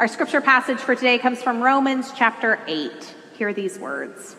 Our 0.00 0.08
scripture 0.08 0.40
passage 0.40 0.78
for 0.78 0.94
today 0.94 1.18
comes 1.18 1.42
from 1.42 1.60
Romans 1.60 2.10
chapter 2.16 2.58
8. 2.66 2.90
Hear 3.36 3.52
these 3.52 3.78
words. 3.78 4.34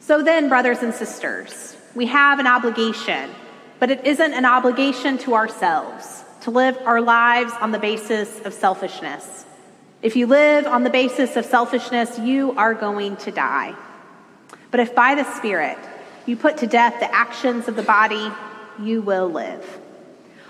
So 0.00 0.24
then, 0.24 0.48
brothers 0.48 0.82
and 0.82 0.92
sisters, 0.92 1.76
we 1.94 2.06
have 2.06 2.40
an 2.40 2.48
obligation, 2.48 3.30
but 3.78 3.92
it 3.92 4.04
isn't 4.04 4.34
an 4.34 4.44
obligation 4.44 5.18
to 5.18 5.34
ourselves 5.34 6.24
to 6.40 6.50
live 6.50 6.76
our 6.84 7.00
lives 7.00 7.52
on 7.60 7.70
the 7.70 7.78
basis 7.78 8.40
of 8.40 8.52
selfishness. 8.52 9.44
If 10.02 10.16
you 10.16 10.26
live 10.26 10.66
on 10.66 10.82
the 10.82 10.90
basis 10.90 11.36
of 11.36 11.44
selfishness, 11.44 12.18
you 12.18 12.50
are 12.56 12.74
going 12.74 13.18
to 13.18 13.30
die. 13.30 13.76
But 14.72 14.80
if 14.80 14.96
by 14.96 15.14
the 15.14 15.32
Spirit 15.36 15.78
you 16.26 16.36
put 16.36 16.56
to 16.56 16.66
death 16.66 16.98
the 16.98 17.14
actions 17.14 17.68
of 17.68 17.76
the 17.76 17.84
body, 17.84 18.32
you 18.80 19.00
will 19.00 19.28
live. 19.28 19.64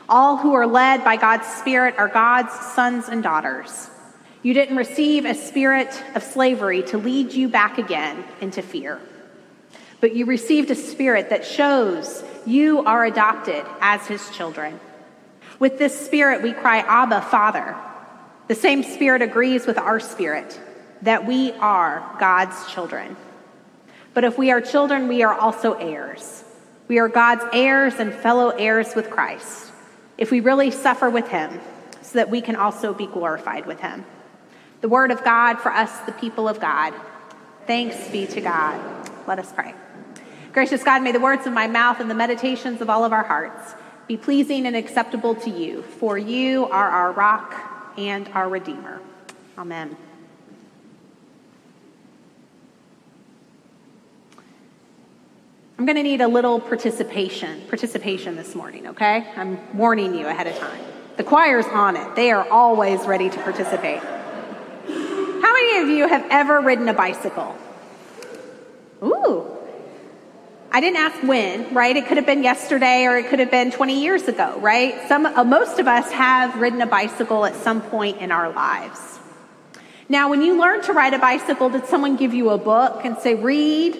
All 0.08 0.38
who 0.38 0.54
are 0.54 0.66
led 0.66 1.04
by 1.04 1.16
God's 1.16 1.46
Spirit 1.48 1.96
are 1.98 2.08
God's 2.08 2.54
sons 2.54 3.10
and 3.10 3.22
daughters. 3.22 3.90
You 4.42 4.54
didn't 4.54 4.76
receive 4.76 5.24
a 5.24 5.34
spirit 5.34 6.02
of 6.16 6.22
slavery 6.24 6.82
to 6.84 6.98
lead 6.98 7.32
you 7.32 7.48
back 7.48 7.78
again 7.78 8.24
into 8.40 8.60
fear, 8.60 9.00
but 10.00 10.16
you 10.16 10.26
received 10.26 10.68
a 10.72 10.74
spirit 10.74 11.30
that 11.30 11.46
shows 11.46 12.24
you 12.44 12.84
are 12.84 13.04
adopted 13.04 13.64
as 13.80 14.04
his 14.08 14.28
children. 14.30 14.80
With 15.60 15.78
this 15.78 15.98
spirit, 15.98 16.42
we 16.42 16.52
cry, 16.52 16.78
Abba, 16.78 17.22
Father. 17.22 17.76
The 18.48 18.56
same 18.56 18.82
spirit 18.82 19.22
agrees 19.22 19.64
with 19.64 19.78
our 19.78 20.00
spirit 20.00 20.60
that 21.02 21.24
we 21.24 21.52
are 21.52 22.16
God's 22.18 22.66
children. 22.72 23.16
But 24.12 24.24
if 24.24 24.36
we 24.36 24.50
are 24.50 24.60
children, 24.60 25.06
we 25.06 25.22
are 25.22 25.34
also 25.34 25.74
heirs. 25.74 26.42
We 26.88 26.98
are 26.98 27.08
God's 27.08 27.44
heirs 27.52 27.94
and 28.00 28.12
fellow 28.12 28.48
heirs 28.48 28.96
with 28.96 29.08
Christ, 29.08 29.70
if 30.18 30.32
we 30.32 30.40
really 30.40 30.72
suffer 30.72 31.08
with 31.08 31.28
him, 31.28 31.60
so 32.00 32.18
that 32.18 32.28
we 32.28 32.40
can 32.40 32.56
also 32.56 32.92
be 32.92 33.06
glorified 33.06 33.66
with 33.66 33.78
him 33.78 34.04
the 34.82 34.88
word 34.88 35.10
of 35.10 35.24
God 35.24 35.60
for 35.60 35.72
us, 35.72 35.96
the 36.00 36.12
people 36.12 36.48
of 36.48 36.60
God. 36.60 36.92
Thanks 37.66 38.08
be 38.08 38.26
to 38.26 38.40
God. 38.40 39.08
Let 39.26 39.38
us 39.38 39.50
pray. 39.52 39.74
Gracious 40.52 40.82
God, 40.82 41.02
may 41.02 41.12
the 41.12 41.20
words 41.20 41.46
of 41.46 41.52
my 41.52 41.68
mouth 41.68 42.00
and 42.00 42.10
the 42.10 42.14
meditations 42.14 42.82
of 42.82 42.90
all 42.90 43.04
of 43.04 43.12
our 43.12 43.22
hearts 43.22 43.74
be 44.08 44.16
pleasing 44.16 44.66
and 44.66 44.76
acceptable 44.76 45.34
to 45.36 45.50
you, 45.50 45.82
for 45.82 46.18
you 46.18 46.66
are 46.66 46.88
our 46.88 47.12
rock 47.12 47.54
and 47.96 48.28
our 48.34 48.48
Redeemer. 48.48 49.00
Amen. 49.56 49.96
I'm 55.78 55.86
going 55.86 55.96
to 55.96 56.02
need 56.02 56.20
a 56.20 56.28
little 56.28 56.60
participation, 56.60 57.62
participation 57.68 58.36
this 58.36 58.54
morning, 58.54 58.88
okay? 58.88 59.26
I'm 59.36 59.76
warning 59.76 60.14
you 60.14 60.26
ahead 60.26 60.48
of 60.48 60.58
time. 60.58 60.80
The 61.16 61.24
choir's 61.24 61.66
on 61.66 61.96
it. 61.96 62.14
They 62.16 62.30
are 62.32 62.48
always 62.50 63.00
ready 63.06 63.30
to 63.30 63.42
participate. 63.42 64.02
Of 65.80 65.88
you 65.88 66.06
have 66.06 66.26
ever 66.30 66.60
ridden 66.60 66.88
a 66.88 66.94
bicycle? 66.94 67.56
Ooh. 69.02 69.46
I 70.70 70.80
didn't 70.80 70.98
ask 70.98 71.22
when, 71.22 71.74
right? 71.74 71.96
It 71.96 72.06
could 72.06 72.18
have 72.18 72.26
been 72.26 72.42
yesterday 72.42 73.04
or 73.04 73.16
it 73.16 73.28
could 73.28 73.38
have 73.38 73.50
been 73.50 73.70
20 73.70 74.00
years 74.00 74.28
ago, 74.28 74.58
right? 74.60 74.94
Some, 75.08 75.26
uh, 75.26 75.44
most 75.44 75.78
of 75.78 75.88
us 75.88 76.10
have 76.12 76.56
ridden 76.56 76.80
a 76.82 76.86
bicycle 76.86 77.44
at 77.44 77.54
some 77.56 77.80
point 77.82 78.18
in 78.18 78.30
our 78.30 78.52
lives. 78.52 79.18
Now, 80.08 80.28
when 80.30 80.42
you 80.42 80.58
learned 80.58 80.84
to 80.84 80.92
ride 80.92 81.14
a 81.14 81.18
bicycle, 81.18 81.70
did 81.70 81.86
someone 81.86 82.16
give 82.16 82.34
you 82.34 82.50
a 82.50 82.58
book 82.58 83.04
and 83.04 83.18
say, 83.18 83.34
read 83.34 83.98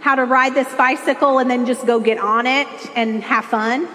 how 0.00 0.14
to 0.14 0.24
ride 0.24 0.54
this 0.54 0.72
bicycle 0.74 1.38
and 1.38 1.50
then 1.50 1.66
just 1.66 1.86
go 1.86 1.98
get 1.98 2.18
on 2.18 2.46
it 2.46 2.68
and 2.94 3.22
have 3.24 3.46
fun? 3.46 3.88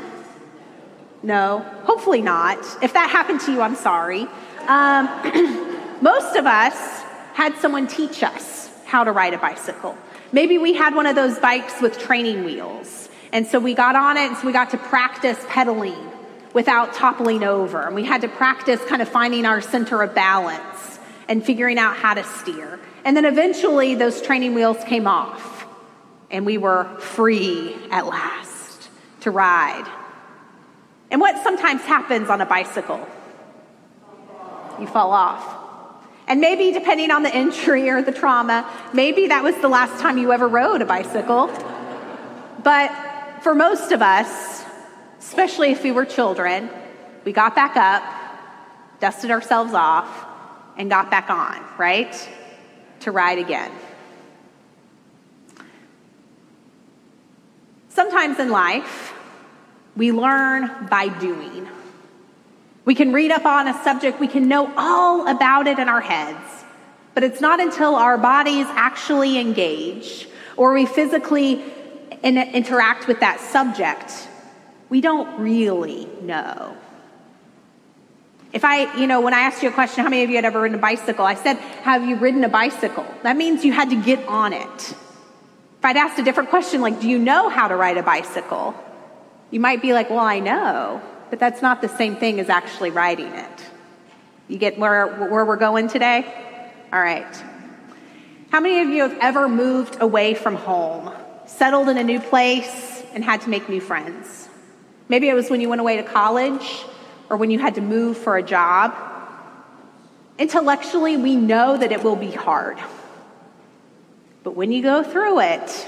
No, 1.24 1.60
hopefully 1.84 2.22
not. 2.22 2.58
If 2.82 2.94
that 2.94 3.10
happened 3.10 3.42
to 3.42 3.52
you, 3.52 3.62
I'm 3.62 3.76
sorry. 3.76 4.28
Um, 4.68 5.72
Most 6.02 6.36
of 6.36 6.48
us 6.48 7.04
had 7.34 7.58
someone 7.58 7.88
teach 7.88 8.24
us 8.24 8.70
how 8.86 9.04
to 9.04 9.12
ride 9.12 9.34
a 9.34 9.38
bicycle. 9.38 9.98
Maybe 10.32 10.58
we 10.58 10.74
had 10.74 10.96
one 10.96 11.06
of 11.06 11.16
those 11.16 11.40
bikes 11.40 11.82
with 11.82 11.98
training 11.98 12.44
wheels. 12.44 13.10
And 13.34 13.48
so 13.48 13.60
we 13.60 13.74
got 13.74 13.96
on 13.96 14.18
it 14.18 14.28
and 14.28 14.38
so 14.38 14.46
we 14.46 14.54
got 14.54 14.72
to 14.72 14.78
practice 14.78 15.38
pedaling 15.48 16.12
without 16.54 16.94
toppling 16.94 17.44
over. 17.44 17.82
And 17.82 17.96
we 17.96 18.04
had 18.04 18.22
to 18.22 18.28
practice 18.28 18.82
kind 18.86 19.02
of 19.02 19.08
finding 19.10 19.46
our 19.46 19.62
center 19.62 20.02
of 20.02 20.14
balance 20.14 21.00
and 21.28 21.44
figuring 21.44 21.78
out 21.78 21.96
how 21.96 22.14
to 22.14 22.24
steer. 22.24 22.80
And 23.06 23.16
then 23.16 23.26
eventually 23.26 23.96
those 23.96 24.22
training 24.22 24.54
wheels 24.54 24.78
came 24.86 25.08
off 25.08 25.66
and 26.30 26.46
we 26.46 26.58
were 26.58 26.86
free 27.00 27.76
at 27.90 28.06
last 28.06 28.90
to 29.22 29.32
ride. 29.32 29.90
And 31.10 31.20
what 31.20 31.42
sometimes 31.44 31.82
happens 31.82 32.30
on 32.30 32.42
a 32.42 32.46
bicycle? 32.46 33.06
You 34.80 34.88
fall 34.88 35.12
off. 35.12 35.61
And 36.32 36.40
maybe, 36.40 36.72
depending 36.72 37.12
on 37.12 37.24
the 37.24 37.38
injury 37.38 37.90
or 37.90 38.02
the 38.02 38.14
trauma, 38.14 38.66
maybe 38.94 39.28
that 39.28 39.44
was 39.44 39.54
the 39.58 39.68
last 39.68 40.00
time 40.00 40.18
you 40.18 40.32
ever 40.32 40.48
rode 40.48 40.82
a 40.82 40.86
bicycle. 40.86 41.52
But 42.64 42.90
for 43.42 43.54
most 43.54 43.92
of 43.92 44.02
us, 44.02 44.64
especially 45.20 45.72
if 45.72 45.84
we 45.84 45.92
were 45.92 46.06
children, 46.06 46.70
we 47.26 47.34
got 47.34 47.54
back 47.54 47.76
up, 47.76 48.02
dusted 49.02 49.30
ourselves 49.30 49.74
off, 49.74 50.08
and 50.78 50.90
got 50.90 51.12
back 51.12 51.30
on, 51.30 51.66
right? 51.78 52.16
To 53.02 53.12
ride 53.12 53.38
again. 53.38 53.74
Sometimes 57.90 58.40
in 58.40 58.52
life, 58.52 59.14
we 59.98 60.14
learn 60.14 60.88
by 60.90 61.10
doing. 61.10 61.68
We 62.84 62.96
can 62.96 63.14
read 63.14 63.32
up 63.32 63.46
on 63.46 63.68
a 63.68 63.84
subject, 63.84 64.20
we 64.20 64.28
can 64.28 64.48
know 64.48 64.72
all 64.76 65.28
about 65.28 65.68
it 65.68 65.78
in 65.78 65.88
our 65.88 66.02
heads, 66.02 66.64
but 67.14 67.24
it's 67.24 67.40
not 67.40 67.60
until 67.60 67.96
our 67.96 68.18
bodies 68.18 68.66
actually 68.70 69.38
engage 69.38 70.28
or 70.58 70.74
we 70.74 70.86
physically 70.86 71.64
in- 72.24 72.38
interact 72.38 73.08
with 73.08 73.20
that 73.20 73.40
subject, 73.40 74.28
we 74.90 75.02
don't 75.02 75.40
really 75.40 76.08
know. 76.22 76.76
If 78.54 78.66
I, 78.66 78.98
you 78.98 79.08
know, 79.08 79.22
when 79.22 79.34
I 79.34 79.42
asked 79.42 79.64
you 79.64 79.70
a 79.70 79.72
question, 79.72 80.04
how 80.04 80.10
many 80.10 80.24
of 80.24 80.30
you 80.30 80.36
had 80.36 80.46
ever 80.46 80.60
ridden 80.60 80.78
a 80.78 80.82
bicycle? 80.82 81.26
I 81.26 81.36
said, 81.36 81.56
Have 81.84 82.04
you 82.04 82.18
ridden 82.18 82.44
a 82.44 82.50
bicycle? 82.50 83.06
That 83.24 83.38
means 83.38 83.64
you 83.64 83.72
had 83.72 83.92
to 83.92 83.96
get 83.96 84.28
on 84.28 84.52
it. 84.52 84.92
If 84.92 85.86
I'd 85.86 85.96
asked 85.96 86.20
a 86.20 86.24
different 86.24 86.50
question, 86.50 86.82
like, 86.82 87.00
Do 87.00 87.08
you 87.08 87.18
know 87.18 87.48
how 87.48 87.70
to 87.70 87.76
ride 87.76 87.98
a 87.98 88.04
bicycle? 88.04 88.76
You 89.52 89.62
might 89.62 89.82
be 89.82 89.94
like, 89.94 90.10
Well, 90.10 90.20
I 90.20 90.40
know 90.40 91.02
but 91.32 91.40
that's 91.40 91.62
not 91.62 91.82
the 91.82 91.88
same 91.88 92.18
thing 92.18 92.40
as 92.42 92.50
actually 92.50 92.92
writing 92.92 93.34
it. 93.34 93.66
You 94.50 94.58
get 94.58 94.78
where, 94.78 95.08
where 95.08 95.46
we're 95.46 95.56
going 95.56 95.88
today? 95.88 96.26
All 96.92 97.00
right. 97.00 97.44
How 98.52 98.60
many 98.60 98.82
of 98.82 98.90
you 98.90 99.04
have 99.04 99.18
ever 99.22 99.48
moved 99.48 100.02
away 100.02 100.34
from 100.34 100.56
home, 100.56 101.10
settled 101.46 101.88
in 101.88 101.98
a 101.98 102.04
new 102.04 102.20
place, 102.20 103.02
and 103.14 103.24
had 103.24 103.40
to 103.42 103.50
make 103.50 103.70
new 103.70 103.80
friends? 103.80 104.50
Maybe 105.08 105.30
it 105.30 105.34
was 105.34 105.50
when 105.50 105.62
you 105.62 105.70
went 105.70 105.80
away 105.80 105.96
to 105.98 106.04
college 106.04 106.84
or 107.30 107.38
when 107.38 107.50
you 107.50 107.60
had 107.60 107.76
to 107.76 107.82
move 107.82 108.18
for 108.18 108.36
a 108.36 108.44
job. 108.44 108.94
Intellectually, 110.38 111.16
we 111.16 111.38
know 111.38 111.78
that 111.78 111.94
it 111.94 112.04
will 112.04 112.18
be 112.18 112.32
hard. 112.32 112.78
But 114.44 114.58
when 114.58 114.74
you 114.74 114.84
go 114.84 115.02
through 115.02 115.40
it, 115.40 115.88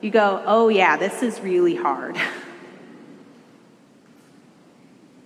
you 0.00 0.10
go, 0.10 0.40
oh, 0.46 0.68
yeah, 0.68 0.96
this 0.96 1.20
is 1.24 1.40
really 1.40 1.74
hard. 1.74 2.16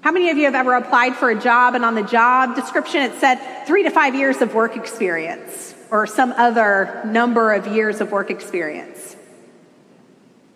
How 0.07 0.13
many 0.13 0.31
of 0.31 0.37
you 0.37 0.45
have 0.45 0.55
ever 0.55 0.75
applied 0.75 1.17
for 1.17 1.31
a 1.31 1.35
job 1.35 1.75
and 1.75 1.85
on 1.85 1.97
the 1.97 2.03
job 2.05 2.55
description 2.55 3.03
it 3.03 3.19
said 3.19 3.41
three 3.67 3.83
to 3.83 3.91
five 3.91 4.15
years 4.15 4.41
of 4.41 4.55
work 4.55 4.77
experience 4.77 5.75
or 5.91 6.07
some 6.07 6.31
other 6.31 7.03
number 7.05 7.53
of 7.53 7.67
years 7.67 8.01
of 8.01 8.13
work 8.13 8.31
experience? 8.31 9.17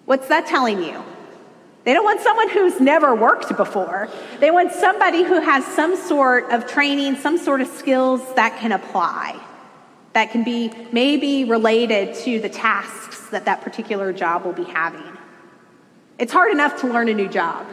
What's 0.04 0.28
that 0.28 0.46
telling 0.46 0.84
you? 0.84 1.02
They 1.82 1.92
don't 1.92 2.04
want 2.04 2.20
someone 2.20 2.48
who's 2.48 2.80
never 2.80 3.12
worked 3.12 3.56
before. 3.56 4.08
They 4.38 4.52
want 4.52 4.70
somebody 4.70 5.24
who 5.24 5.40
has 5.40 5.66
some 5.66 5.96
sort 5.96 6.48
of 6.52 6.68
training, 6.68 7.16
some 7.16 7.36
sort 7.36 7.60
of 7.60 7.66
skills 7.66 8.20
that 8.36 8.56
can 8.60 8.70
apply, 8.70 9.36
that 10.12 10.30
can 10.30 10.44
be 10.44 10.70
maybe 10.92 11.42
related 11.42 12.14
to 12.22 12.38
the 12.38 12.48
tasks 12.48 13.30
that 13.30 13.46
that 13.46 13.62
particular 13.62 14.12
job 14.12 14.44
will 14.44 14.52
be 14.52 14.62
having. 14.62 15.18
It's 16.20 16.32
hard 16.32 16.52
enough 16.52 16.82
to 16.82 16.86
learn 16.86 17.08
a 17.08 17.14
new 17.14 17.28
job. 17.28 17.66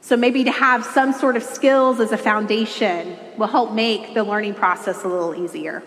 So 0.00 0.16
maybe 0.16 0.44
to 0.44 0.50
have 0.50 0.84
some 0.84 1.12
sort 1.12 1.36
of 1.36 1.42
skills 1.42 2.00
as 2.00 2.12
a 2.12 2.18
foundation 2.18 3.16
will 3.36 3.46
help 3.46 3.72
make 3.72 4.14
the 4.14 4.24
learning 4.24 4.54
process 4.54 5.04
a 5.04 5.08
little 5.08 5.34
easier. 5.34 5.82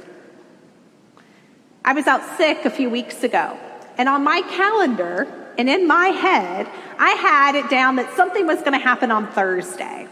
I 1.83 1.94
was 1.94 2.07
out 2.07 2.38
sick 2.38 2.65
a 2.65 2.69
few 2.69 2.89
weeks 2.89 3.24
ago, 3.24 3.57
and 3.98 4.07
on 4.07 4.24
my 4.24 4.42
calendar 4.42 5.27
and 5.57 5.69
in 5.69 5.88
my 5.88 6.07
head, 6.07 6.69
I 6.98 7.12
had 7.12 7.56
it 7.56 7.69
down 7.69 7.98
that 7.98 8.15
something 8.15 8.48
was 8.48 8.60
going 8.60 8.74
to 8.74 8.80
happen 8.80 9.12
on 9.12 9.27
Thursday. 9.27 10.07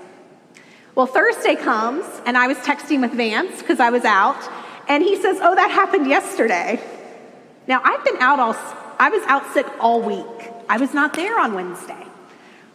Well, 0.94 1.06
Thursday 1.06 1.56
comes, 1.56 2.06
and 2.26 2.38
I 2.38 2.48
was 2.48 2.58
texting 2.58 3.02
with 3.02 3.12
Vance 3.14 3.60
because 3.60 3.80
I 3.80 3.90
was 3.90 4.04
out, 4.04 4.38
and 4.90 5.02
he 5.02 5.16
says, 5.16 5.38
Oh, 5.42 5.56
that 5.56 5.72
happened 5.72 6.08
yesterday. 6.08 6.82
Now, 7.68 7.82
I've 7.84 8.04
been 8.04 8.18
out 8.18 8.40
all, 8.40 8.56
I 9.00 9.10
was 9.10 9.24
out 9.28 9.54
sick 9.54 9.66
all 9.80 10.02
week. 10.02 10.52
I 10.68 10.78
was 10.78 10.94
not 10.94 11.14
there 11.14 11.40
on 11.40 11.54
Wednesday. 11.54 12.06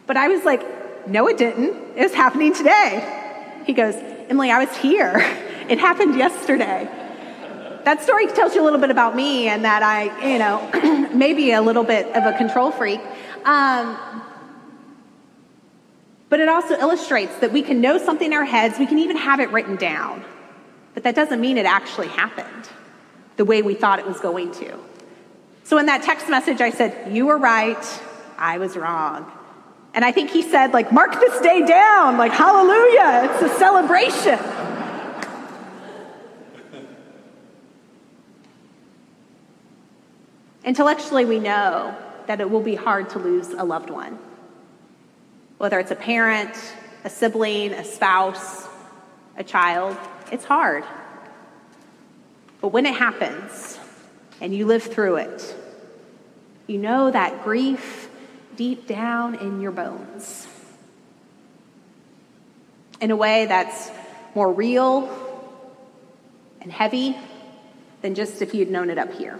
But 0.07 0.17
I 0.17 0.29
was 0.29 0.43
like, 0.43 0.63
No, 1.07 1.27
it 1.27 1.37
didn't. 1.37 1.75
It 1.95 2.03
was 2.03 2.13
happening 2.13 2.53
today. 2.53 3.61
He 3.65 3.73
goes, 3.73 3.95
Emily, 4.29 4.51
I 4.51 4.63
was 4.63 4.75
here. 4.77 5.15
It 5.67 5.79
happened 5.79 6.15
yesterday. 6.15 6.87
That 7.83 8.01
story 8.01 8.27
tells 8.27 8.55
you 8.55 8.61
a 8.61 8.63
little 8.63 8.79
bit 8.79 8.89
about 8.89 9.17
me 9.17 9.49
and 9.49 9.65
that 9.65 9.83
I, 9.83 10.31
you 10.31 10.39
know, 10.39 11.09
maybe 11.13 11.51
a 11.51 11.61
little 11.61 11.83
bit 11.83 12.05
of 12.15 12.23
a 12.23 12.37
control 12.37 12.71
freak. 12.71 13.01
Um, 13.43 13.97
but 16.29 16.39
it 16.39 16.47
also 16.47 16.75
illustrates 16.75 17.35
that 17.39 17.51
we 17.51 17.63
can 17.63 17.81
know 17.81 17.97
something 17.97 18.27
in 18.27 18.33
our 18.33 18.45
heads, 18.45 18.79
we 18.79 18.85
can 18.85 18.99
even 18.99 19.17
have 19.17 19.41
it 19.41 19.51
written 19.51 19.75
down. 19.75 20.23
But 20.93 21.03
that 21.03 21.15
doesn't 21.15 21.41
mean 21.41 21.57
it 21.57 21.65
actually 21.65 22.07
happened 22.07 22.69
the 23.35 23.43
way 23.43 23.61
we 23.61 23.73
thought 23.73 23.99
it 23.99 24.07
was 24.07 24.21
going 24.21 24.53
to. 24.53 24.79
So 25.65 25.77
in 25.77 25.85
that 25.87 26.03
text 26.03 26.29
message, 26.29 26.61
I 26.61 26.69
said, 26.69 27.13
You 27.13 27.25
were 27.25 27.37
right, 27.37 28.01
I 28.37 28.57
was 28.57 28.77
wrong. 28.77 29.29
And 29.93 30.05
I 30.05 30.11
think 30.11 30.29
he 30.29 30.41
said, 30.41 30.73
like, 30.73 30.91
mark 30.91 31.19
this 31.19 31.41
day 31.41 31.65
down, 31.65 32.17
like, 32.17 32.31
hallelujah, 32.31 33.31
it's 33.31 33.51
a 33.51 33.57
celebration. 33.57 34.39
Intellectually, 40.63 41.25
we 41.25 41.39
know 41.39 41.95
that 42.27 42.41
it 42.41 42.49
will 42.49 42.61
be 42.61 42.75
hard 42.75 43.09
to 43.11 43.19
lose 43.19 43.49
a 43.51 43.63
loved 43.63 43.89
one 43.89 44.19
whether 45.57 45.79
it's 45.79 45.91
a 45.91 45.95
parent, 45.95 46.55
a 47.03 47.09
sibling, 47.09 47.73
a 47.73 47.83
spouse, 47.83 48.67
a 49.37 49.43
child, 49.43 49.97
it's 50.31 50.45
hard. 50.45 50.83
But 52.61 52.69
when 52.69 52.85
it 52.85 52.95
happens 52.95 53.79
and 54.41 54.53
you 54.53 54.65
live 54.65 54.83
through 54.83 55.17
it, 55.17 55.55
you 56.67 56.77
know 56.77 57.11
that 57.11 57.43
grief 57.43 58.06
deep 58.57 58.87
down 58.87 59.35
in 59.35 59.61
your 59.61 59.71
bones. 59.71 60.47
In 62.99 63.11
a 63.11 63.15
way 63.15 63.45
that's 63.45 63.89
more 64.35 64.51
real 64.51 65.09
and 66.59 66.71
heavy 66.71 67.15
than 68.01 68.15
just 68.15 68.41
if 68.41 68.53
you'd 68.53 68.69
known 68.69 68.89
it 68.89 68.97
up 68.97 69.13
here. 69.13 69.39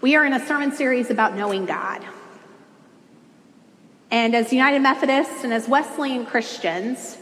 We 0.00 0.16
are 0.16 0.24
in 0.24 0.32
a 0.32 0.44
sermon 0.46 0.72
series 0.72 1.10
about 1.10 1.36
knowing 1.36 1.66
God. 1.66 2.04
And 4.10 4.34
as 4.34 4.52
United 4.52 4.80
Methodists 4.80 5.44
and 5.44 5.52
as 5.52 5.68
Wesleyan 5.68 6.26
Christians, 6.26 7.16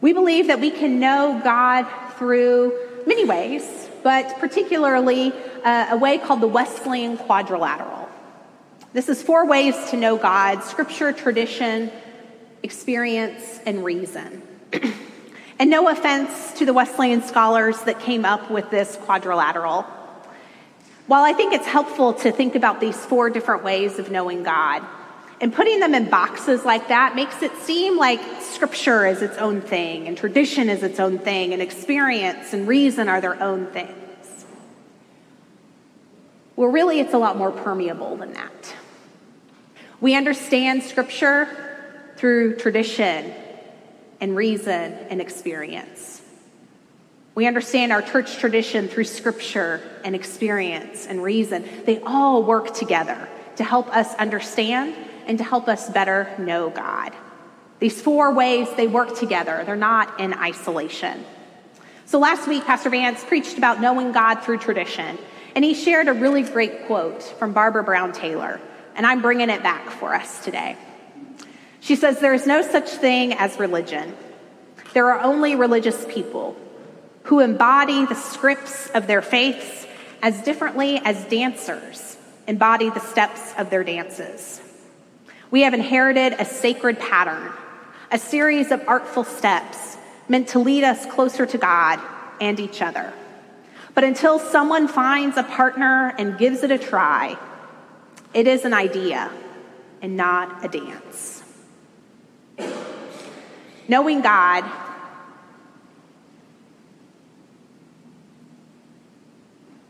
we 0.00 0.12
believe 0.12 0.46
that 0.46 0.60
we 0.60 0.70
can 0.70 1.00
know 1.00 1.40
God 1.42 1.86
through 2.16 2.78
many 3.06 3.24
ways, 3.24 3.88
but 4.02 4.38
particularly 4.38 5.32
uh, 5.64 5.88
a 5.90 5.96
way 5.96 6.18
called 6.18 6.40
the 6.40 6.48
Wesleyan 6.48 7.16
quadrilateral. 7.16 7.97
This 8.94 9.10
is 9.10 9.22
four 9.22 9.46
ways 9.46 9.74
to 9.90 9.98
know 9.98 10.16
God 10.16 10.64
scripture, 10.64 11.12
tradition, 11.12 11.92
experience, 12.62 13.60
and 13.66 13.84
reason. 13.84 14.42
and 15.58 15.68
no 15.68 15.88
offense 15.88 16.54
to 16.54 16.64
the 16.64 16.72
Wesleyan 16.72 17.22
scholars 17.22 17.78
that 17.82 18.00
came 18.00 18.24
up 18.24 18.50
with 18.50 18.70
this 18.70 18.96
quadrilateral. 19.02 19.82
While 21.06 21.22
I 21.22 21.34
think 21.34 21.52
it's 21.52 21.66
helpful 21.66 22.14
to 22.14 22.32
think 22.32 22.54
about 22.54 22.80
these 22.80 22.96
four 22.96 23.28
different 23.28 23.62
ways 23.62 23.98
of 23.98 24.10
knowing 24.10 24.42
God, 24.42 24.82
and 25.40 25.52
putting 25.52 25.80
them 25.80 25.94
in 25.94 26.08
boxes 26.08 26.64
like 26.64 26.88
that 26.88 27.14
makes 27.14 27.42
it 27.42 27.54
seem 27.58 27.98
like 27.98 28.20
scripture 28.40 29.06
is 29.06 29.20
its 29.20 29.36
own 29.36 29.60
thing, 29.60 30.08
and 30.08 30.16
tradition 30.16 30.70
is 30.70 30.82
its 30.82 30.98
own 30.98 31.18
thing, 31.18 31.52
and 31.52 31.60
experience 31.60 32.54
and 32.54 32.66
reason 32.66 33.08
are 33.08 33.20
their 33.20 33.40
own 33.42 33.66
things. 33.66 34.07
Well, 36.58 36.70
really, 36.70 36.98
it's 36.98 37.14
a 37.14 37.18
lot 37.18 37.36
more 37.36 37.52
permeable 37.52 38.16
than 38.16 38.32
that. 38.32 38.74
We 40.00 40.16
understand 40.16 40.82
scripture 40.82 41.46
through 42.16 42.56
tradition 42.56 43.32
and 44.20 44.34
reason 44.34 44.92
and 45.08 45.20
experience. 45.20 46.20
We 47.36 47.46
understand 47.46 47.92
our 47.92 48.02
church 48.02 48.38
tradition 48.38 48.88
through 48.88 49.04
scripture 49.04 49.80
and 50.04 50.16
experience 50.16 51.06
and 51.06 51.22
reason. 51.22 51.64
They 51.84 52.00
all 52.00 52.42
work 52.42 52.74
together 52.74 53.28
to 53.54 53.62
help 53.62 53.94
us 53.94 54.12
understand 54.16 54.96
and 55.28 55.38
to 55.38 55.44
help 55.44 55.68
us 55.68 55.88
better 55.88 56.34
know 56.38 56.70
God. 56.70 57.12
These 57.78 58.02
four 58.02 58.34
ways 58.34 58.66
they 58.76 58.88
work 58.88 59.16
together, 59.16 59.62
they're 59.64 59.76
not 59.76 60.18
in 60.18 60.34
isolation. 60.34 61.24
So 62.06 62.18
last 62.18 62.48
week, 62.48 62.64
Pastor 62.64 62.90
Vance 62.90 63.22
preached 63.22 63.58
about 63.58 63.80
knowing 63.80 64.10
God 64.10 64.40
through 64.40 64.58
tradition, 64.58 65.18
and 65.54 65.64
he 65.64 65.74
shared 65.74 66.08
a 66.08 66.12
really 66.12 66.42
great 66.42 66.86
quote 66.86 67.22
from 67.22 67.52
Barbara 67.52 67.84
Brown 67.84 68.12
Taylor, 68.12 68.60
and 68.94 69.06
I'm 69.06 69.22
bringing 69.22 69.50
it 69.50 69.62
back 69.62 69.90
for 69.90 70.14
us 70.14 70.44
today. 70.44 70.76
She 71.80 71.96
says, 71.96 72.20
There 72.20 72.34
is 72.34 72.46
no 72.46 72.62
such 72.62 72.88
thing 72.90 73.32
as 73.34 73.58
religion. 73.58 74.14
There 74.94 75.10
are 75.12 75.20
only 75.20 75.54
religious 75.54 76.04
people 76.08 76.56
who 77.24 77.40
embody 77.40 78.06
the 78.06 78.14
scripts 78.14 78.88
of 78.90 79.06
their 79.06 79.22
faiths 79.22 79.86
as 80.22 80.40
differently 80.42 81.00
as 81.04 81.22
dancers 81.26 82.16
embody 82.46 82.88
the 82.90 83.00
steps 83.00 83.52
of 83.58 83.70
their 83.70 83.84
dances. 83.84 84.60
We 85.50 85.62
have 85.62 85.74
inherited 85.74 86.34
a 86.38 86.44
sacred 86.44 86.98
pattern, 86.98 87.52
a 88.10 88.18
series 88.18 88.70
of 88.70 88.82
artful 88.88 89.24
steps 89.24 89.96
meant 90.28 90.48
to 90.48 90.58
lead 90.58 90.84
us 90.84 91.06
closer 91.06 91.46
to 91.46 91.58
God 91.58 92.00
and 92.40 92.58
each 92.58 92.82
other. 92.82 93.12
But 93.98 94.04
until 94.04 94.38
someone 94.38 94.86
finds 94.86 95.36
a 95.36 95.42
partner 95.42 96.14
and 96.18 96.38
gives 96.38 96.62
it 96.62 96.70
a 96.70 96.78
try, 96.78 97.36
it 98.32 98.46
is 98.46 98.64
an 98.64 98.72
idea 98.72 99.28
and 100.00 100.16
not 100.16 100.64
a 100.64 100.68
dance. 100.68 101.42
Knowing 103.88 104.20
God 104.20 104.64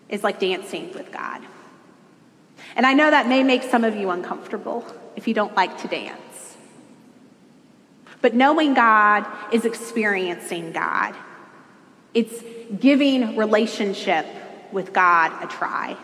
is 0.08 0.24
like 0.24 0.40
dancing 0.40 0.90
with 0.94 1.12
God. 1.12 1.42
And 2.76 2.86
I 2.86 2.94
know 2.94 3.10
that 3.10 3.28
may 3.28 3.42
make 3.42 3.62
some 3.62 3.84
of 3.84 3.94
you 3.94 4.08
uncomfortable 4.08 4.86
if 5.16 5.28
you 5.28 5.34
don't 5.34 5.54
like 5.54 5.82
to 5.82 5.86
dance. 5.86 6.56
But 8.22 8.32
knowing 8.32 8.72
God 8.72 9.26
is 9.52 9.66
experiencing 9.66 10.72
God. 10.72 11.14
It's 12.18 12.42
giving 12.80 13.36
relationship 13.36 14.26
with 14.72 14.92
God 14.92 15.40
a 15.40 15.46
try. 15.46 15.96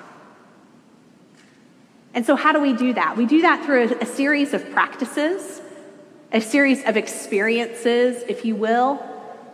And 2.15 2.25
so, 2.25 2.37
how 2.37 2.53
do 2.53 2.61
we 2.61 2.73
do 2.73 2.93
that? 2.93 3.17
We 3.17 3.27
do 3.27 3.43
that 3.43 3.65
through 3.65 3.99
a, 4.01 4.07
series 4.07 4.55
of 4.55 4.71
practices, 4.71 5.61
a 6.31 6.41
series 6.41 6.85
of 6.85 6.97
experiences, 6.97 8.23
if 8.29 8.45
you 8.45 8.55
will, 8.55 9.05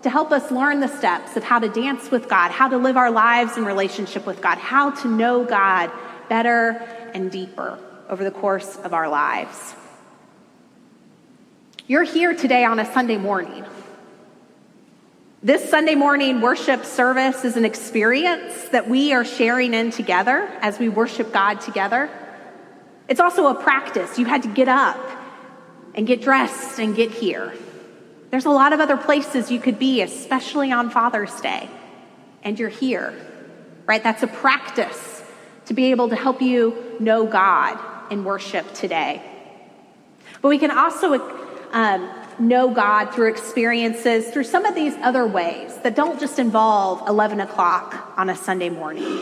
to 0.03 0.11
help 0.11 0.33
us 0.33 0.51
learn 0.51 0.81
the 0.81 0.89
steps 0.99 1.35
of 1.35 1.45
how 1.45 1.61
to 1.61 1.71
dance 1.71 2.11
with 2.11 2.29
God, 2.29 2.51
how 2.51 2.69
to 2.69 2.77
live 2.77 2.99
our 2.99 3.11
lives 3.11 3.57
in 3.57 3.65
relationship 3.65 4.27
with 4.27 4.43
God, 4.43 4.59
how 4.59 4.91
to 4.91 5.09
know 5.09 5.45
God 5.45 5.91
better 6.29 6.73
and 7.15 7.31
deeper 7.31 7.79
over 8.11 8.23
the 8.23 8.31
course 8.31 8.77
of 8.85 8.93
our 8.93 9.09
lives. 9.09 9.75
You're 11.87 12.03
here 12.03 12.35
today 12.35 12.67
on 12.67 12.79
a 12.79 12.93
Sunday 12.93 13.17
morning. 13.17 13.65
This 15.43 15.71
Sunday 15.71 15.95
morning 15.95 16.43
worship 16.43 16.85
service 16.85 17.47
is 17.47 17.57
an 17.57 17.65
experience 17.65 18.69
that 18.73 18.91
we 18.91 19.15
are 19.15 19.25
sharing 19.25 19.73
in 19.73 19.91
together 19.91 20.47
as 20.61 20.79
we 20.79 20.91
worship 20.91 21.33
God 21.33 21.63
together. 21.63 22.11
It's 23.09 23.21
also 23.21 23.47
a 23.47 23.55
practice. 23.55 24.19
You 24.19 24.27
had 24.27 24.43
to 24.43 24.51
get 24.51 24.69
up 24.69 25.01
and 25.95 26.07
get 26.07 26.21
dressed 26.21 26.79
and 26.79 26.95
get 26.95 27.11
here. 27.11 27.55
There's 28.31 28.45
a 28.45 28.51
lot 28.51 28.75
of 28.75 28.81
other 28.81 28.99
places 28.99 29.51
you 29.51 29.61
could 29.61 29.79
be, 29.79 30.03
especially 30.03 30.73
on 30.73 30.91
Father's 30.91 31.41
Day, 31.41 31.71
and 32.43 32.59
you're 32.59 32.69
here, 32.69 33.15
right? 33.87 34.03
That's 34.03 34.23
a 34.23 34.27
practice 34.27 35.23
to 35.65 35.73
be 35.73 35.91
able 35.91 36.11
to 36.11 36.17
help 36.17 36.43
you 36.43 36.99
know 37.01 37.25
God 37.25 37.79
in 38.13 38.25
worship 38.25 38.75
today. 38.75 39.23
But 40.43 40.49
we 40.49 40.59
can 40.59 40.71
also 40.71 41.15
um, 41.73 42.11
know 42.41 42.71
God 42.71 43.15
through 43.15 43.31
experiences, 43.31 44.29
through 44.31 44.45
some 44.45 44.65
of 44.65 44.75
these 44.75 44.95
other 44.97 45.27
ways 45.27 45.77
that 45.79 45.95
don't 45.95 46.19
just 46.19 46.39
involve 46.39 47.07
11 47.09 47.41
o'clock 47.41 48.15
on 48.17 48.31
a 48.31 48.37
Sunday 48.37 48.71
morning. 48.71 49.21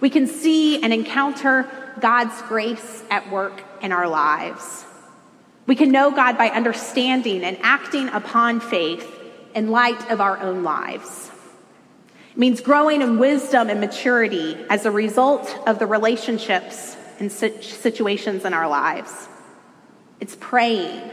We 0.00 0.10
can 0.10 0.26
see 0.26 0.82
and 0.82 0.92
encounter 0.92 1.68
God's 2.00 2.40
grace 2.42 3.02
at 3.10 3.30
work 3.30 3.62
in 3.82 3.92
our 3.92 4.08
lives. 4.08 4.84
We 5.66 5.76
can 5.76 5.92
know 5.92 6.10
God 6.10 6.38
by 6.38 6.48
understanding 6.48 7.44
and 7.44 7.58
acting 7.62 8.08
upon 8.08 8.60
faith 8.60 9.06
in 9.54 9.70
light 9.70 10.10
of 10.10 10.20
our 10.20 10.38
own 10.38 10.62
lives. 10.62 11.30
It 12.32 12.38
means 12.38 12.60
growing 12.60 13.02
in 13.02 13.18
wisdom 13.18 13.68
and 13.68 13.80
maturity 13.80 14.56
as 14.70 14.86
a 14.86 14.90
result 14.90 15.54
of 15.66 15.78
the 15.78 15.86
relationships 15.86 16.96
and 17.18 17.30
situations 17.30 18.44
in 18.44 18.54
our 18.54 18.68
lives. 18.68 19.28
It's 20.20 20.36
praying 20.36 21.10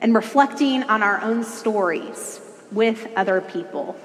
and 0.00 0.14
reflecting 0.14 0.82
on 0.84 1.02
our 1.02 1.20
own 1.20 1.44
stories 1.44 2.40
with 2.72 3.06
other 3.16 3.40
people. 3.40 3.96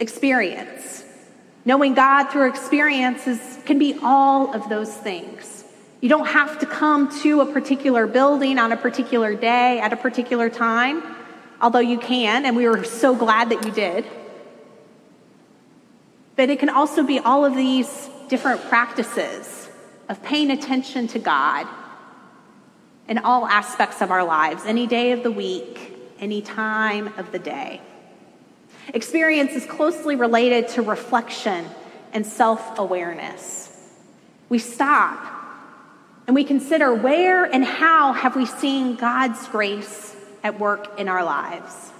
Experience. 0.00 1.04
Knowing 1.64 1.94
God 1.94 2.30
through 2.30 2.48
experiences 2.48 3.58
can 3.64 3.78
be 3.78 3.98
all 4.02 4.54
of 4.54 4.68
those 4.68 4.92
things. 4.92 5.64
You 6.00 6.08
don't 6.08 6.26
have 6.26 6.58
to 6.60 6.66
come 6.66 7.20
to 7.22 7.40
a 7.40 7.46
particular 7.46 8.06
building 8.06 8.58
on 8.58 8.70
a 8.72 8.76
particular 8.76 9.34
day 9.34 9.80
at 9.80 9.92
a 9.92 9.96
particular 9.96 10.50
time, 10.50 11.02
although 11.60 11.80
you 11.80 11.98
can, 11.98 12.44
and 12.44 12.54
we 12.54 12.68
were 12.68 12.84
so 12.84 13.14
glad 13.14 13.48
that 13.50 13.64
you 13.64 13.72
did. 13.72 14.04
But 16.36 16.50
it 16.50 16.58
can 16.58 16.68
also 16.68 17.02
be 17.02 17.18
all 17.18 17.44
of 17.44 17.56
these 17.56 18.10
different 18.28 18.62
practices 18.68 19.68
of 20.08 20.22
paying 20.22 20.50
attention 20.50 21.08
to 21.08 21.18
God 21.18 21.66
in 23.08 23.18
all 23.18 23.46
aspects 23.46 24.02
of 24.02 24.10
our 24.10 24.24
lives, 24.24 24.64
any 24.66 24.86
day 24.86 25.12
of 25.12 25.22
the 25.22 25.30
week, 25.30 25.96
any 26.18 26.42
time 26.42 27.08
of 27.16 27.30
the 27.32 27.38
day. 27.38 27.80
Experience 28.94 29.52
is 29.52 29.66
closely 29.66 30.16
related 30.16 30.68
to 30.68 30.82
reflection 30.82 31.66
and 32.12 32.24
self 32.24 32.78
awareness. 32.78 33.72
We 34.48 34.58
stop 34.58 35.36
and 36.26 36.34
we 36.34 36.44
consider 36.44 36.94
where 36.94 37.44
and 37.44 37.64
how 37.64 38.12
have 38.12 38.36
we 38.36 38.46
seen 38.46 38.96
God's 38.96 39.46
grace 39.48 40.16
at 40.42 40.58
work 40.58 40.98
in 40.98 41.08
our 41.08 41.24
lives. 41.24 41.92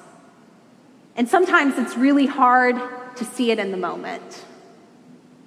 And 1.16 1.28
sometimes 1.28 1.78
it's 1.78 1.96
really 1.96 2.26
hard 2.26 2.76
to 3.16 3.24
see 3.24 3.50
it 3.50 3.58
in 3.58 3.70
the 3.70 3.76
moment, 3.76 4.44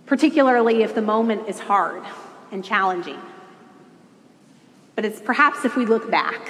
particularly 0.05 0.83
if 0.83 0.95
the 0.95 1.01
moment 1.01 1.47
is 1.47 1.59
hard 1.59 2.03
and 2.51 2.63
challenging. 2.65 3.19
But 4.99 5.05
it's 5.05 5.21
perhaps 5.21 5.63
if 5.63 5.77
we 5.77 5.85
look 5.85 6.11
back, 6.11 6.49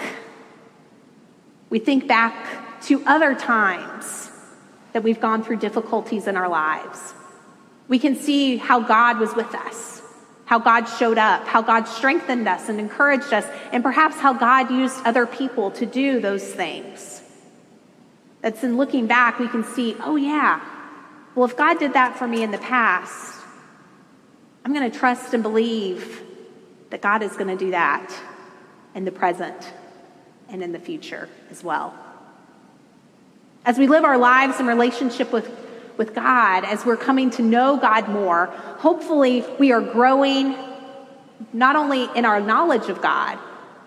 we 1.69 1.77
think 1.77 2.07
back 2.07 2.81
to 2.85 3.03
other 3.05 3.35
times 3.35 4.31
that 4.91 5.03
we've 5.03 5.21
gone 5.21 5.43
through 5.43 5.57
difficulties 5.57 6.25
in 6.25 6.35
our 6.35 6.49
lives. 6.49 7.13
We 7.87 7.99
can 7.99 8.15
see 8.15 8.57
how 8.57 8.79
God 8.79 9.19
was 9.19 9.35
with 9.35 9.53
us, 9.53 10.01
how 10.45 10.57
God 10.57 10.85
showed 10.85 11.19
up, 11.19 11.45
how 11.45 11.61
God 11.61 11.83
strengthened 11.83 12.47
us 12.47 12.69
and 12.69 12.79
encouraged 12.79 13.31
us, 13.33 13.45
and 13.71 13.83
perhaps 13.83 14.15
how 14.15 14.33
God 14.33 14.71
used 14.71 14.97
other 15.05 15.27
people 15.27 15.69
to 15.69 15.85
do 15.85 16.19
those 16.19 16.43
things. 16.43 17.21
That's 18.41 18.63
in 18.63 18.77
looking 18.77 19.05
back, 19.05 19.37
we 19.37 19.47
can 19.47 19.63
see, 19.63 19.95
oh, 19.99 20.15
yeah, 20.15 20.59
well, 21.35 21.45
if 21.45 21.55
God 21.55 21.77
did 21.77 21.93
that 21.93 22.17
for 22.17 22.27
me 22.27 22.41
in 22.41 22.49
the 22.49 22.57
past, 22.57 23.45
I'm 24.65 24.73
going 24.73 24.89
to 24.89 24.97
trust 24.97 25.35
and 25.35 25.43
believe 25.43 26.23
that 26.89 27.03
God 27.03 27.21
is 27.21 27.33
going 27.33 27.55
to 27.55 27.55
do 27.55 27.69
that 27.69 28.11
in 28.95 29.05
the 29.05 29.11
present 29.11 29.73
and 30.49 30.63
in 30.63 30.71
the 30.71 30.79
future 30.79 31.29
as 31.51 31.63
well. 31.63 31.93
As 33.65 33.77
we 33.77 33.87
live 33.87 34.03
our 34.03 34.17
lives 34.17 34.59
in 34.59 34.65
relationship 34.65 35.31
with, 35.31 35.49
with 35.97 36.15
God, 36.15 36.63
as 36.63 36.85
we're 36.85 36.97
coming 36.97 37.29
to 37.31 37.41
know 37.41 37.77
God 37.77 38.07
more, 38.07 38.47
hopefully 38.47 39.43
we 39.59 39.71
are 39.71 39.81
growing 39.81 40.55
not 41.53 41.75
only 41.75 42.07
in 42.15 42.25
our 42.25 42.39
knowledge 42.39 42.89
of 42.89 43.01
God, 43.01 43.37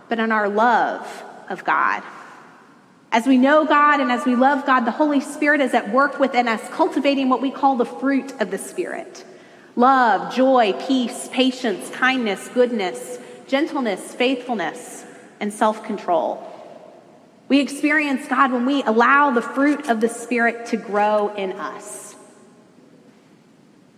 but 0.09 0.19
in 0.19 0.31
our 0.31 0.49
love 0.49 1.25
of 1.49 1.65
God. 1.65 2.03
As 3.11 3.27
we 3.27 3.37
know 3.37 3.67
God 3.67 4.01
and 4.01 4.11
as 4.11 4.25
we 4.25 4.37
love 4.37 4.65
God, 4.65 4.81
the 4.81 4.91
Holy 4.91 5.21
Spirit 5.21 5.61
is 5.61 5.75
at 5.75 5.93
work 5.93 6.19
within 6.19 6.49
us, 6.49 6.67
cultivating 6.71 7.29
what 7.29 7.43
we 7.43 7.51
call 7.51 7.77
the 7.77 7.85
fruit 7.85 8.33
of 8.41 8.51
the 8.51 8.59
Spirit 8.59 9.25
love, 9.75 10.35
joy, 10.35 10.75
peace, 10.87 11.29
patience, 11.33 11.89
kindness, 11.91 12.49
goodness, 12.49 13.19
gentleness, 13.47 14.15
faithfulness, 14.15 15.05
and 15.41 15.53
self 15.53 15.85
control. 15.85 16.49
We 17.49 17.61
experience 17.61 18.27
God 18.29 18.53
when 18.53 18.65
we 18.65 18.83
allow 18.83 19.31
the 19.31 19.43
fruit 19.43 19.89
of 19.91 20.01
the 20.01 20.09
Spirit 20.09 20.67
to 20.67 20.77
grow 20.77 21.35
in 21.35 21.53
us. 21.53 22.15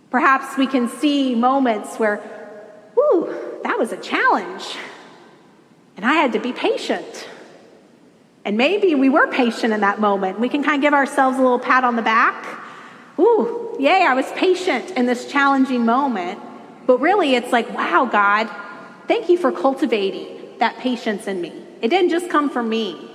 Perhaps 0.09 0.57
we 0.57 0.67
can 0.67 0.89
see 0.89 1.35
moments 1.35 1.97
where, 1.97 2.17
whew, 2.95 3.59
that 3.63 3.77
was 3.77 3.91
a 3.91 3.97
challenge. 3.97 4.75
And 5.97 6.05
I 6.05 6.13
had 6.13 6.33
to 6.33 6.39
be 6.39 6.51
patient. 6.53 7.27
And 8.43 8.57
maybe 8.57 8.93
we 8.95 9.09
were 9.09 9.27
patient 9.27 9.73
in 9.73 9.81
that 9.81 9.99
moment. 9.99 10.39
We 10.39 10.49
can 10.49 10.63
kind 10.63 10.75
of 10.75 10.81
give 10.81 10.93
ourselves 10.93 11.37
a 11.37 11.41
little 11.41 11.59
pat 11.59 11.83
on 11.83 11.95
the 11.95 12.01
back. 12.01 12.45
Ooh, 13.17 13.75
yay, 13.79 14.05
I 14.05 14.13
was 14.13 14.29
patient 14.33 14.91
in 14.91 15.05
this 15.05 15.31
challenging 15.31 15.85
moment. 15.85 16.39
But 16.85 16.99
really, 16.99 17.35
it's 17.35 17.51
like, 17.51 17.73
wow, 17.73 18.07
God, 18.11 18.49
Thank 19.07 19.29
you 19.29 19.37
for 19.37 19.51
cultivating 19.51 20.57
that 20.59 20.77
patience 20.77 21.27
in 21.27 21.41
me. 21.41 21.53
It 21.81 21.89
didn't 21.89 22.09
just 22.09 22.29
come 22.29 22.49
from 22.49 22.69
me, 22.69 23.09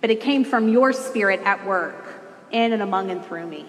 but 0.00 0.10
it 0.10 0.20
came 0.20 0.44
from 0.44 0.68
your 0.68 0.92
spirit 0.92 1.40
at 1.44 1.66
work 1.66 2.06
in 2.52 2.72
and 2.72 2.82
among 2.82 3.10
and 3.10 3.24
through 3.24 3.46
me. 3.46 3.66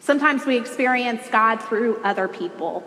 Sometimes 0.00 0.44
we 0.44 0.56
experience 0.56 1.28
God 1.30 1.62
through 1.62 2.00
other 2.02 2.26
people. 2.26 2.82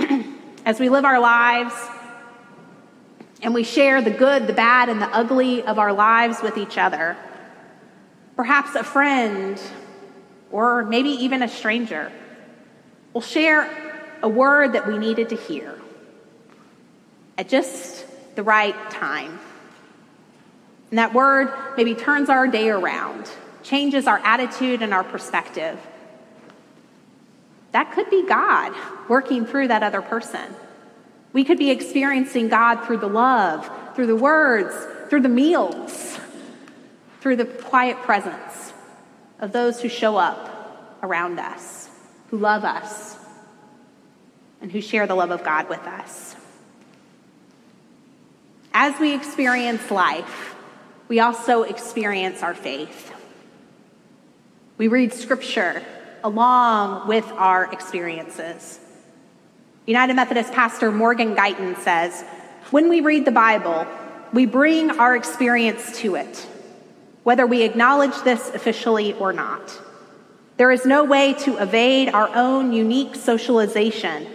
As 0.64 0.80
we 0.80 0.88
live 0.88 1.04
our 1.04 1.20
lives 1.20 1.74
and 3.42 3.54
we 3.54 3.62
share 3.62 4.02
the 4.02 4.10
good, 4.10 4.48
the 4.48 4.52
bad, 4.52 4.88
and 4.88 5.00
the 5.00 5.06
ugly 5.06 5.62
of 5.62 5.78
our 5.78 5.92
lives 5.92 6.42
with 6.42 6.58
each 6.58 6.78
other, 6.78 7.16
perhaps 8.34 8.74
a 8.74 8.82
friend 8.82 9.60
or 10.50 10.84
maybe 10.84 11.10
even 11.10 11.42
a 11.42 11.48
stranger 11.48 12.10
will 13.12 13.20
share 13.20 13.85
a 14.22 14.28
word 14.28 14.72
that 14.72 14.86
we 14.86 14.98
needed 14.98 15.30
to 15.30 15.36
hear 15.36 15.78
at 17.38 17.48
just 17.48 18.06
the 18.36 18.42
right 18.42 18.74
time. 18.90 19.38
And 20.90 20.98
that 20.98 21.14
word 21.14 21.52
maybe 21.76 21.94
turns 21.94 22.28
our 22.28 22.46
day 22.46 22.70
around, 22.70 23.30
changes 23.62 24.06
our 24.06 24.18
attitude 24.18 24.82
and 24.82 24.94
our 24.94 25.04
perspective. 25.04 25.78
That 27.72 27.92
could 27.92 28.08
be 28.08 28.26
God 28.26 28.74
working 29.08 29.44
through 29.44 29.68
that 29.68 29.82
other 29.82 30.00
person. 30.00 30.54
We 31.32 31.44
could 31.44 31.58
be 31.58 31.70
experiencing 31.70 32.48
God 32.48 32.86
through 32.86 32.98
the 32.98 33.08
love, 33.08 33.68
through 33.94 34.06
the 34.06 34.16
words, 34.16 34.74
through 35.10 35.20
the 35.20 35.28
meals, 35.28 36.18
through 37.20 37.36
the 37.36 37.44
quiet 37.44 37.98
presence 37.98 38.72
of 39.40 39.52
those 39.52 39.80
who 39.80 39.88
show 39.88 40.16
up 40.16 40.98
around 41.02 41.38
us, 41.38 41.90
who 42.30 42.38
love 42.38 42.64
us, 42.64 43.16
and 44.60 44.72
who 44.72 44.80
share 44.80 45.06
the 45.06 45.14
love 45.14 45.30
of 45.30 45.44
God 45.44 45.68
with 45.68 45.80
us. 45.80 46.34
As 48.72 48.98
we 49.00 49.14
experience 49.14 49.90
life, 49.90 50.54
we 51.08 51.20
also 51.20 51.62
experience 51.62 52.42
our 52.42 52.54
faith. 52.54 53.12
We 54.76 54.88
read 54.88 55.12
scripture 55.12 55.82
along 56.22 57.08
with 57.08 57.24
our 57.32 57.72
experiences. 57.72 58.80
United 59.86 60.14
Methodist 60.14 60.52
pastor 60.52 60.90
Morgan 60.90 61.34
Guyton 61.36 61.78
says, 61.78 62.22
When 62.70 62.88
we 62.88 63.00
read 63.00 63.24
the 63.24 63.30
Bible, 63.30 63.86
we 64.32 64.44
bring 64.44 64.90
our 64.90 65.14
experience 65.16 65.98
to 66.00 66.16
it, 66.16 66.46
whether 67.22 67.46
we 67.46 67.62
acknowledge 67.62 68.20
this 68.22 68.50
officially 68.50 69.14
or 69.14 69.32
not. 69.32 69.80
There 70.56 70.72
is 70.72 70.84
no 70.84 71.04
way 71.04 71.34
to 71.34 71.56
evade 71.56 72.10
our 72.10 72.28
own 72.34 72.72
unique 72.72 73.14
socialization 73.14 74.26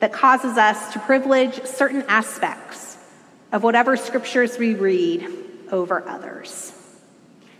that 0.00 0.12
causes 0.12 0.56
us 0.56 0.92
to 0.94 0.98
privilege 0.98 1.64
certain 1.64 2.02
aspects 2.08 2.96
of 3.52 3.62
whatever 3.62 3.96
scriptures 3.96 4.58
we 4.58 4.74
read 4.74 5.26
over 5.70 6.06
others. 6.08 6.72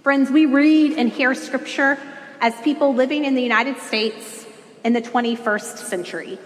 Friends, 0.02 0.30
we 0.30 0.46
read 0.46 0.98
and 0.98 1.10
hear 1.10 1.34
scripture 1.34 1.98
as 2.40 2.58
people 2.62 2.94
living 2.94 3.24
in 3.24 3.34
the 3.34 3.42
United 3.42 3.78
States 3.78 4.46
in 4.82 4.94
the 4.94 5.02
21st 5.02 5.76
century. 5.76 6.38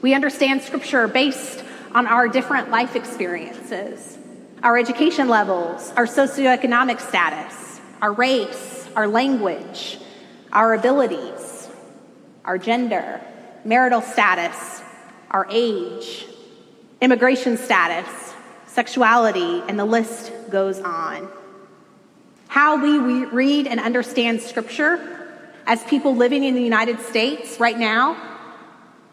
We 0.00 0.14
understand 0.14 0.62
scripture 0.62 1.06
based 1.06 1.62
on 1.94 2.06
our 2.06 2.28
different 2.28 2.70
life 2.70 2.96
experiences, 2.96 4.18
our 4.62 4.78
education 4.78 5.28
levels, 5.28 5.92
our 5.96 6.06
socioeconomic 6.06 7.00
status, 7.00 7.80
our 8.00 8.12
race, 8.12 8.88
our 8.96 9.06
language, 9.06 9.98
our 10.50 10.72
abilities, 10.72 11.68
our 12.44 12.56
gender, 12.56 13.20
marital 13.64 14.00
status, 14.00 14.82
our 15.30 15.46
age, 15.50 16.26
immigration 17.00 17.56
status, 17.56 18.34
sexuality, 18.66 19.62
and 19.68 19.78
the 19.78 19.84
list 19.84 20.32
goes 20.50 20.78
on. 20.80 21.28
How 22.48 22.82
we 22.82 23.24
read 23.26 23.66
and 23.66 23.80
understand 23.80 24.40
Scripture 24.40 25.08
as 25.66 25.82
people 25.84 26.16
living 26.16 26.44
in 26.44 26.54
the 26.54 26.62
United 26.62 27.00
States 27.00 27.58
right 27.60 27.78
now 27.78 28.16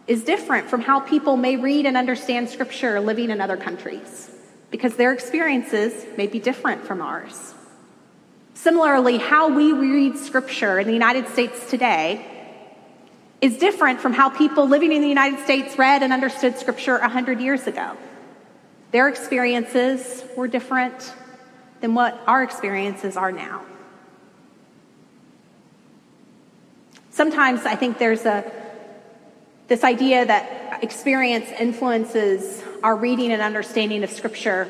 is 0.08 0.24
different 0.24 0.70
from 0.70 0.82
how 0.82 1.00
people 1.00 1.38
may 1.38 1.56
read 1.56 1.86
and 1.86 1.96
understand 1.96 2.50
Scripture 2.50 3.00
living 3.00 3.29
in 3.29 3.39
other 3.39 3.58
countries 3.58 4.29
because 4.72 4.96
their 4.96 5.13
experiences 5.13 6.06
may 6.18 6.27
be 6.27 6.39
different 6.39 6.84
from 6.84 7.01
ours. 7.01 7.53
Similarly, 8.56 9.18
how 9.18 9.53
we 9.53 9.72
read 9.72 10.18
Scripture 10.18 10.79
in 10.79 10.88
the 10.88 10.94
United 10.94 11.27
States 11.29 11.70
today 11.70 12.38
is 13.41 13.58
different 13.58 14.01
from 14.01 14.13
how 14.13 14.29
people 14.29 14.67
living 14.67 14.91
in 14.91 15.01
the 15.01 15.08
United 15.08 15.39
States 15.39 15.77
read 15.77 16.03
and 16.03 16.12
understood 16.12 16.58
Scripture 16.58 17.00
100 17.00 17.39
years 17.39 17.67
ago. 17.67 17.96
Their 18.91 19.08
experiences 19.08 20.24
were 20.36 20.48
different 20.48 21.13
than 21.81 21.93
what 21.93 22.19
our 22.27 22.43
experiences 22.43 23.15
are 23.15 23.31
now. 23.31 23.63
Sometimes 27.12 27.65
I 27.65 27.75
think 27.75 27.98
there's 27.98 28.25
a 28.25 28.51
this 29.67 29.84
idea 29.84 30.25
that 30.25 30.84
experience 30.84 31.48
influences 31.60 32.63
our 32.81 32.96
reading 32.96 33.31
and 33.31 33.41
understanding 33.41 34.03
of 34.03 34.10
Scripture. 34.10 34.67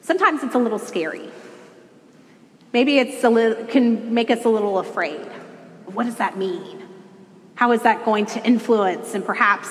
Sometimes 0.00 0.42
it's 0.42 0.54
a 0.54 0.58
little 0.58 0.78
scary. 0.78 1.28
Maybe 2.72 2.98
it's 2.98 3.22
a 3.22 3.28
little, 3.28 3.66
can 3.66 4.14
make 4.14 4.30
us 4.30 4.44
a 4.44 4.48
little 4.48 4.78
afraid. 4.78 5.20
What 5.84 6.04
does 6.04 6.16
that 6.16 6.38
mean? 6.38 6.83
How 7.54 7.72
is 7.72 7.82
that 7.82 8.04
going 8.04 8.26
to 8.26 8.44
influence 8.44 9.14
and 9.14 9.24
perhaps, 9.24 9.68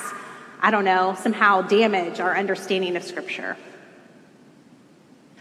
I 0.60 0.70
don't 0.70 0.84
know, 0.84 1.16
somehow 1.20 1.62
damage 1.62 2.20
our 2.20 2.36
understanding 2.36 2.96
of 2.96 3.02
Scripture? 3.02 3.56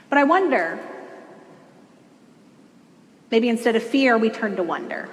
But 0.10 0.20
I 0.20 0.26
wonder, 0.26 0.80
maybe 3.32 3.50
instead 3.50 3.76
of 3.76 3.84
fear, 3.84 4.18
we 4.18 4.30
turn 4.30 4.58
to 4.58 4.64
wonder. 4.64 5.10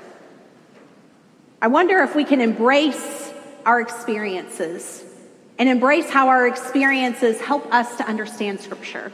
I 1.62 1.68
wonder 1.68 1.99
if 2.00 2.14
we 2.14 2.25
can 2.25 2.40
embrace 2.40 3.32
our 3.64 3.80
experiences 3.80 5.04
and 5.58 5.68
embrace 5.68 6.08
how 6.10 6.28
our 6.28 6.49
experiences 6.49 7.40
help 7.40 7.72
us 7.72 7.96
to 7.96 8.08
understand 8.08 8.60
Scripture. 8.60 9.12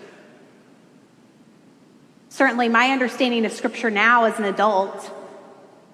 Certainly, 2.28 2.68
my 2.68 2.90
understanding 2.90 3.44
of 3.44 3.52
Scripture 3.52 3.90
now 3.90 4.24
as 4.24 4.38
an 4.38 4.44
adult 4.44 5.10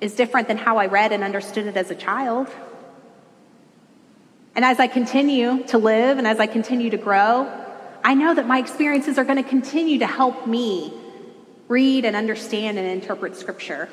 is 0.03 0.17
different 0.17 0.49
than 0.49 0.59
how 0.59 0.79
I 0.79 0.87
read 0.87 1.13
and 1.13 1.23
understood 1.23 1.67
it 1.67 1.77
as 1.77 1.93
a 1.93 1.95
child. 1.95 2.49
And 4.57 4.65
as 4.65 4.81
I 4.81 4.89
continue 4.89 5.63
to 5.69 5.79
live 5.79 6.19
and 6.19 6.27
as 6.27 6.41
I 6.41 6.49
continue 6.49 6.91
to 6.91 6.97
grow, 6.97 7.49
I 8.03 8.15
know 8.15 8.35
that 8.35 8.45
my 8.45 8.59
experiences 8.59 9.17
are 9.17 9.23
going 9.23 9.41
to 9.41 9.49
continue 9.49 10.01
to 10.01 10.07
help 10.07 10.45
me 10.45 10.93
read 11.69 12.05
and 12.05 12.17
understand 12.17 12.79
and 12.79 12.87
interpret 12.87 13.37
Scripture. 13.37 13.89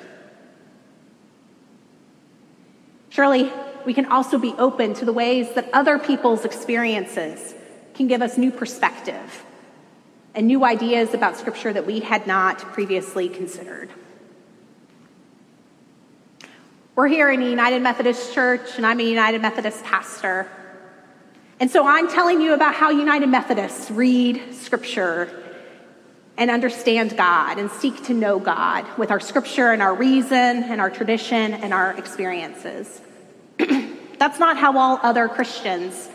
Surely, 3.10 3.52
we 3.86 3.94
can 3.94 4.06
also 4.06 4.40
be 4.40 4.54
open 4.58 4.96
to 4.96 5.06
the 5.06 5.14
ways 5.14 5.54
that 5.54 5.70
other 5.74 6.00
people's 6.00 6.44
experiences 6.44 7.54
can 7.94 8.08
give 8.08 8.24
us 8.24 8.36
new 8.36 8.50
perspective 8.50 9.46
and 10.34 10.48
new 10.48 10.66
ideas 10.66 11.14
about 11.14 11.38
Scripture 11.38 11.72
that 11.72 11.86
we 11.86 12.00
had 12.00 12.26
not 12.26 12.58
previously 12.58 13.30
considered. 13.30 13.92
We're 17.00 17.08
here 17.08 17.32
in 17.32 17.42
a 17.42 17.50
United 17.50 17.82
Methodist 17.82 18.34
Church, 18.34 18.76
and 18.76 18.86
I'm 18.86 19.00
a 19.00 19.04
United 19.04 19.42
Methodist 19.42 19.86
pastor. 19.86 20.52
And 21.62 21.72
so 21.72 21.88
I'm 21.88 22.10
telling 22.10 22.42
you 22.42 22.54
about 22.54 22.76
how 22.76 22.90
United 22.90 23.30
Methodists 23.30 23.90
read 23.90 24.54
Scripture 24.54 25.30
and 26.36 26.52
understand 26.52 27.16
God 27.16 27.58
and 27.58 27.72
seek 27.72 28.04
to 28.08 28.14
know 28.14 28.38
God 28.38 28.86
with 28.98 29.12
our 29.12 29.22
Scripture 29.22 29.72
and 29.72 29.82
our 29.82 29.96
reason 29.96 30.36
and 30.36 30.82
our 30.82 30.90
tradition 30.90 31.54
and 31.54 31.74
our 31.74 31.98
experiences. 31.98 33.00
That's 34.18 34.40
not 34.40 34.58
how 34.58 34.78
all 34.78 35.00
other 35.02 35.30
Christians 35.30 36.10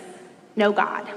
know 0.55 0.71
God. 0.71 1.09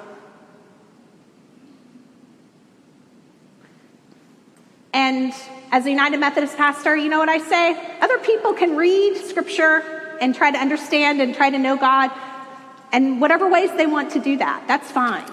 And 4.94 5.34
as 5.72 5.86
a 5.86 5.90
United 5.90 6.20
Methodist 6.20 6.56
pastor, 6.56 6.96
you 6.96 7.10
know 7.10 7.20
what 7.20 7.30
I 7.30 7.40
say? 7.40 8.00
Other 8.00 8.20
people 8.20 8.54
can 8.54 8.76
read 8.76 9.18
scripture 9.18 10.18
and 10.22 10.34
try 10.34 10.52
to 10.52 10.58
understand 10.58 11.22
and 11.22 11.36
try 11.36 11.50
to 11.50 11.58
know 11.58 11.78
God, 11.78 12.12
and 12.92 13.20
whatever 13.20 13.50
ways 13.50 13.70
they 13.76 13.86
want 13.86 14.12
to 14.12 14.20
do 14.20 14.38
that, 14.38 14.64
that's 14.68 14.90
fine. 14.90 15.30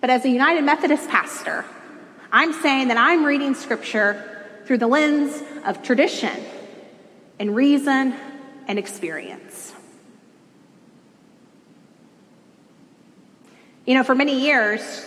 But 0.00 0.10
as 0.10 0.24
a 0.24 0.28
United 0.28 0.64
Methodist 0.64 1.08
pastor, 1.08 1.64
I'm 2.30 2.52
saying 2.52 2.88
that 2.88 2.96
I'm 2.96 3.24
reading 3.24 3.54
scripture 3.54 4.22
through 4.66 4.78
the 4.78 4.86
lens 4.86 5.42
of 5.64 5.82
tradition 5.82 6.36
and 7.38 7.54
reason 7.54 8.14
and 8.66 8.78
experience. 8.78 9.72
You 13.86 13.94
know, 13.94 14.02
for 14.02 14.14
many 14.14 14.40
years, 14.40 15.06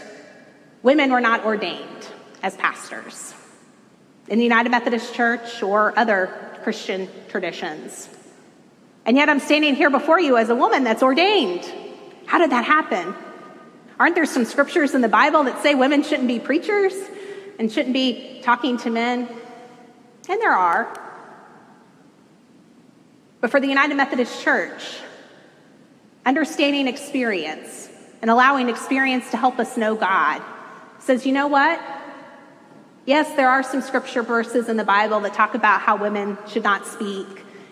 women 0.84 1.12
were 1.12 1.22
not 1.22 1.44
ordained 1.46 2.08
as 2.42 2.56
pastors 2.56 3.34
in 4.28 4.38
the 4.38 4.44
United 4.44 4.70
Methodist 4.70 5.14
Church 5.14 5.64
or 5.64 5.98
other 5.98 6.34
Christian 6.64 7.08
traditions. 7.30 8.10
And 9.06 9.16
yet 9.16 9.30
I'm 9.30 9.40
standing 9.40 9.76
here 9.76 9.90
before 9.90 10.20
you 10.20 10.38
as 10.38 10.50
a 10.50 10.56
woman 10.56 10.84
that's 10.84 11.02
ordained. 11.02 11.66
How 12.26 12.40
did 12.40 12.52
that 12.52 12.66
happen? 12.66 13.16
Aren't 14.00 14.16
there 14.16 14.26
some 14.26 14.46
scriptures 14.46 14.94
in 14.94 15.02
the 15.02 15.08
Bible 15.08 15.44
that 15.44 15.64
say 15.64 15.76
women 15.76 16.04
shouldn't 16.04 16.28
be 16.28 16.40
preachers 16.40 16.94
and 17.58 17.72
shouldn't 17.72 17.94
be 17.94 18.42
talking 18.44 18.78
to 18.80 18.90
men? 18.90 19.30
And 20.30 20.42
there 20.42 20.54
are. 20.54 20.94
But 23.40 23.50
for 23.50 23.60
the 23.62 23.68
United 23.68 23.96
Methodist 23.96 24.44
Church, 24.44 24.98
understanding 26.26 26.88
experience 26.88 27.90
and 28.22 28.30
allowing 28.30 28.68
experience 28.68 29.32
to 29.32 29.38
help 29.38 29.58
us 29.58 29.78
know 29.78 29.96
God 29.96 30.42
says, 31.00 31.26
you 31.26 31.32
know 31.32 31.48
what? 31.48 31.80
Yes, 33.08 33.34
there 33.38 33.50
are 33.50 33.64
some 33.64 33.82
scripture 33.82 34.22
verses 34.22 34.68
in 34.68 34.76
the 34.76 34.84
Bible 34.84 35.22
that 35.22 35.34
talk 35.34 35.56
about 35.56 35.80
how 35.80 35.96
women 35.96 36.38
should 36.46 36.64
not 36.64 36.86
speak 36.86 37.26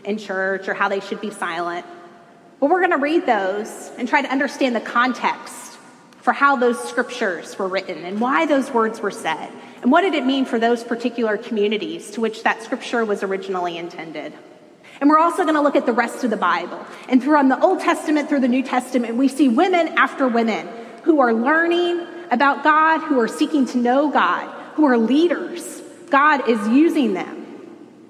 in 0.05 0.17
church 0.17 0.69
or 0.69 0.73
how 0.73 0.87
they 0.87 1.01
should 1.01 1.19
be 1.19 1.29
silent. 1.29 1.85
But 2.61 2.69
we're 2.69 2.79
going 2.79 2.91
to 2.91 3.03
read 3.03 3.25
those 3.25 3.91
and 3.97 4.07
try 4.07 4.21
to 4.21 4.31
understand 4.31 4.77
the 4.77 4.79
context 4.79 5.77
for 6.21 6.31
how 6.31 6.55
those 6.55 6.81
scriptures 6.81 7.59
were 7.59 7.67
written 7.67 8.05
and 8.05 8.21
why 8.21 8.45
those 8.45 8.71
words 8.71 9.01
were 9.01 9.11
said. 9.11 9.51
And 9.81 9.91
what 9.91 10.03
did 10.03 10.13
it 10.13 10.25
mean 10.25 10.45
for 10.45 10.57
those 10.57 10.85
particular 10.85 11.35
communities 11.35 12.11
to 12.11 12.21
which 12.21 12.43
that 12.43 12.63
scripture 12.63 13.03
was 13.03 13.21
originally 13.21 13.77
intended? 13.77 14.31
And 15.01 15.09
we're 15.09 15.19
also 15.19 15.43
going 15.43 15.55
to 15.55 15.61
look 15.61 15.75
at 15.75 15.85
the 15.85 15.91
rest 15.91 16.23
of 16.23 16.29
the 16.29 16.37
Bible. 16.37 16.79
And 17.09 17.21
from 17.21 17.49
the 17.49 17.59
Old 17.59 17.81
Testament 17.81 18.29
through 18.29 18.39
the 18.39 18.47
New 18.47 18.63
Testament, 18.63 19.17
we 19.17 19.27
see 19.27 19.49
women 19.49 19.89
after 19.97 20.29
women 20.29 20.69
who 21.03 21.19
are 21.19 21.33
learning 21.33 22.07
about 22.31 22.63
God, 22.63 22.99
who 22.99 23.19
are 23.19 23.27
seeking 23.27 23.65
to 23.65 23.77
know 23.77 24.09
God, 24.09 24.54
who 24.75 24.85
are 24.85 24.97
leaders. 24.97 25.81
God 26.09 26.47
is 26.49 26.67
using 26.67 27.13
them 27.13 27.45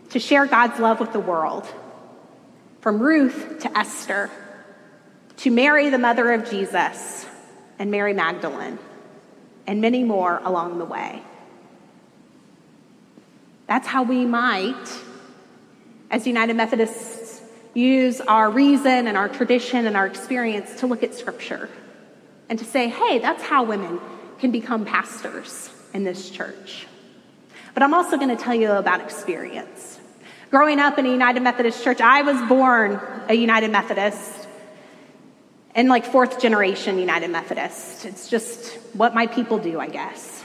to 0.09 0.19
share 0.19 0.45
God's 0.45 0.79
love 0.79 0.99
with 0.99 1.13
the 1.13 1.19
world. 1.19 1.65
From 2.81 2.99
Ruth 2.99 3.59
to 3.61 3.77
Esther, 3.77 4.29
to 5.37 5.51
Mary, 5.51 5.89
the 5.89 5.97
mother 5.97 6.31
of 6.33 6.49
Jesus, 6.49 7.25
and 7.79 7.91
Mary 7.91 8.13
Magdalene, 8.13 8.79
and 9.67 9.81
many 9.81 10.03
more 10.03 10.39
along 10.43 10.77
the 10.77 10.85
way. 10.85 11.21
That's 13.67 13.87
how 13.87 14.03
we 14.03 14.25
might 14.25 14.87
as 16.11 16.25
United 16.27 16.55
Methodists, 16.55 17.41
use 17.73 18.21
our 18.21 18.49
reason 18.49 19.07
and 19.07 19.17
our 19.17 19.27
tradition 19.27 19.85
and 19.85 19.97
our 19.97 20.05
experience 20.05 20.79
to 20.79 20.87
look 20.87 21.03
at 21.03 21.13
Scripture 21.13 21.69
and 22.47 22.57
to 22.59 22.65
say, 22.65 22.87
hey, 22.87 23.19
that's 23.19 23.43
how 23.43 23.63
women 23.63 23.99
can 24.39 24.51
become 24.51 24.85
pastors 24.85 25.69
in 25.95 26.03
this 26.03 26.29
church. 26.29 26.85
But 27.73 27.81
I'm 27.81 27.93
also 27.93 28.17
going 28.17 28.35
to 28.35 28.35
tell 28.35 28.53
you 28.53 28.71
about 28.71 28.99
experience. 28.99 29.97
Growing 30.51 30.79
up 30.79 30.99
in 30.99 31.05
a 31.05 31.09
United 31.09 31.41
Methodist 31.41 31.83
church, 31.83 32.01
I 32.01 32.21
was 32.21 32.49
born 32.49 32.99
a 33.29 33.33
United 33.33 33.71
Methodist 33.71 34.47
and 35.73 35.87
like 35.87 36.05
fourth 36.05 36.41
generation 36.41 36.99
United 36.99 37.29
Methodist. 37.29 38.05
It's 38.05 38.29
just 38.29 38.73
what 38.93 39.15
my 39.15 39.27
people 39.27 39.57
do, 39.57 39.79
I 39.79 39.87
guess. 39.87 40.43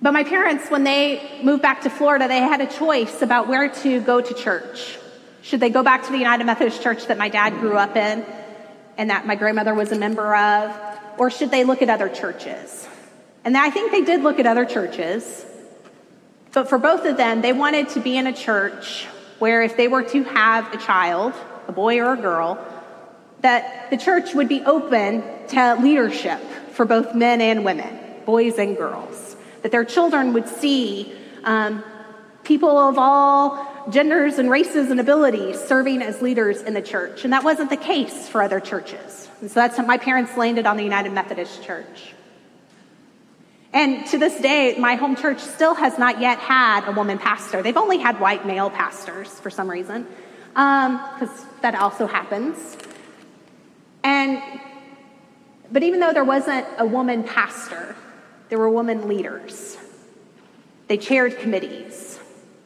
But 0.00 0.12
my 0.12 0.24
parents, 0.24 0.68
when 0.68 0.84
they 0.84 1.40
moved 1.42 1.62
back 1.62 1.82
to 1.82 1.90
Florida, 1.90 2.26
they 2.28 2.38
had 2.38 2.60
a 2.60 2.66
choice 2.66 3.20
about 3.22 3.48
where 3.48 3.68
to 3.68 4.00
go 4.00 4.20
to 4.20 4.34
church. 4.34 4.98
Should 5.42 5.60
they 5.60 5.70
go 5.70 5.82
back 5.82 6.04
to 6.04 6.12
the 6.12 6.18
United 6.18 6.44
Methodist 6.44 6.82
Church 6.82 7.06
that 7.06 7.18
my 7.18 7.28
dad 7.28 7.50
grew 7.60 7.76
up 7.76 7.96
in 7.96 8.24
and 8.96 9.10
that 9.10 9.26
my 9.26 9.34
grandmother 9.34 9.74
was 9.74 9.90
a 9.92 9.98
member 9.98 10.34
of, 10.34 10.91
or 11.18 11.30
should 11.30 11.50
they 11.50 11.64
look 11.64 11.82
at 11.82 11.90
other 11.90 12.08
churches? 12.08 12.86
And 13.44 13.56
I 13.56 13.70
think 13.70 13.90
they 13.90 14.02
did 14.02 14.22
look 14.22 14.38
at 14.38 14.46
other 14.46 14.64
churches. 14.64 15.44
But 16.52 16.68
for 16.68 16.78
both 16.78 17.04
of 17.04 17.16
them, 17.16 17.42
they 17.42 17.52
wanted 17.52 17.88
to 17.90 18.00
be 18.00 18.16
in 18.16 18.26
a 18.26 18.32
church 18.32 19.06
where 19.38 19.62
if 19.62 19.76
they 19.76 19.88
were 19.88 20.02
to 20.02 20.22
have 20.24 20.72
a 20.72 20.76
child, 20.76 21.34
a 21.66 21.72
boy 21.72 21.98
or 22.00 22.12
a 22.12 22.16
girl, 22.16 22.64
that 23.40 23.90
the 23.90 23.96
church 23.96 24.34
would 24.34 24.48
be 24.48 24.62
open 24.62 25.24
to 25.48 25.76
leadership 25.80 26.40
for 26.72 26.84
both 26.84 27.14
men 27.14 27.40
and 27.40 27.64
women, 27.64 27.98
boys 28.24 28.58
and 28.58 28.76
girls 28.76 29.32
that 29.62 29.70
their 29.70 29.84
children 29.84 30.32
would 30.32 30.48
see 30.48 31.12
um, 31.44 31.82
people 32.44 32.76
of 32.78 32.96
all 32.98 33.68
genders 33.90 34.38
and 34.38 34.50
races 34.50 34.90
and 34.90 35.00
abilities 35.00 35.60
serving 35.60 36.02
as 36.02 36.22
leaders 36.22 36.62
in 36.62 36.74
the 36.74 36.82
church. 36.82 37.24
And 37.24 37.32
that 37.32 37.44
wasn't 37.44 37.70
the 37.70 37.76
case 37.76 38.28
for 38.28 38.42
other 38.42 38.60
churches. 38.60 39.28
And 39.40 39.50
so 39.50 39.54
that's 39.54 39.76
how 39.76 39.84
my 39.84 39.98
parents 39.98 40.36
landed 40.36 40.66
on 40.66 40.76
the 40.76 40.84
United 40.84 41.12
Methodist 41.12 41.62
Church. 41.62 42.14
And 43.72 44.06
to 44.08 44.18
this 44.18 44.38
day, 44.40 44.76
my 44.78 44.96
home 44.96 45.16
church 45.16 45.40
still 45.40 45.74
has 45.74 45.98
not 45.98 46.20
yet 46.20 46.38
had 46.38 46.86
a 46.86 46.92
woman 46.92 47.18
pastor. 47.18 47.62
They've 47.62 47.76
only 47.76 47.98
had 47.98 48.20
white 48.20 48.46
male 48.46 48.68
pastors 48.68 49.28
for 49.40 49.48
some 49.50 49.68
reason, 49.70 50.06
because 50.50 51.30
um, 51.30 51.48
that 51.62 51.74
also 51.74 52.06
happens. 52.06 52.76
And 54.04 54.42
but 55.72 55.82
even 55.82 56.00
though 56.00 56.12
there 56.12 56.24
wasn't 56.24 56.66
a 56.76 56.84
woman 56.84 57.24
pastor, 57.24 57.96
there 58.50 58.58
were 58.58 58.68
women 58.68 59.08
leaders. 59.08 59.78
They 60.88 60.98
chaired 60.98 61.38
committees, 61.38 62.01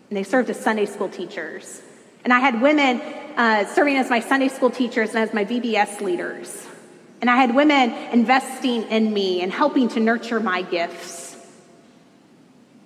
and 0.08 0.16
they 0.16 0.22
served 0.22 0.50
as 0.50 0.58
Sunday 0.58 0.86
school 0.86 1.08
teachers. 1.08 1.82
And 2.24 2.32
I 2.32 2.40
had 2.40 2.60
women 2.60 3.00
uh, 3.36 3.66
serving 3.66 3.96
as 3.96 4.10
my 4.10 4.20
Sunday 4.20 4.48
school 4.48 4.70
teachers 4.70 5.10
and 5.10 5.18
as 5.18 5.32
my 5.32 5.44
VBS 5.44 6.00
leaders. 6.00 6.66
And 7.20 7.30
I 7.30 7.36
had 7.36 7.54
women 7.54 7.90
investing 8.12 8.84
in 8.84 9.12
me 9.12 9.42
and 9.42 9.52
helping 9.52 9.88
to 9.90 10.00
nurture 10.00 10.40
my 10.40 10.62
gifts. 10.62 11.36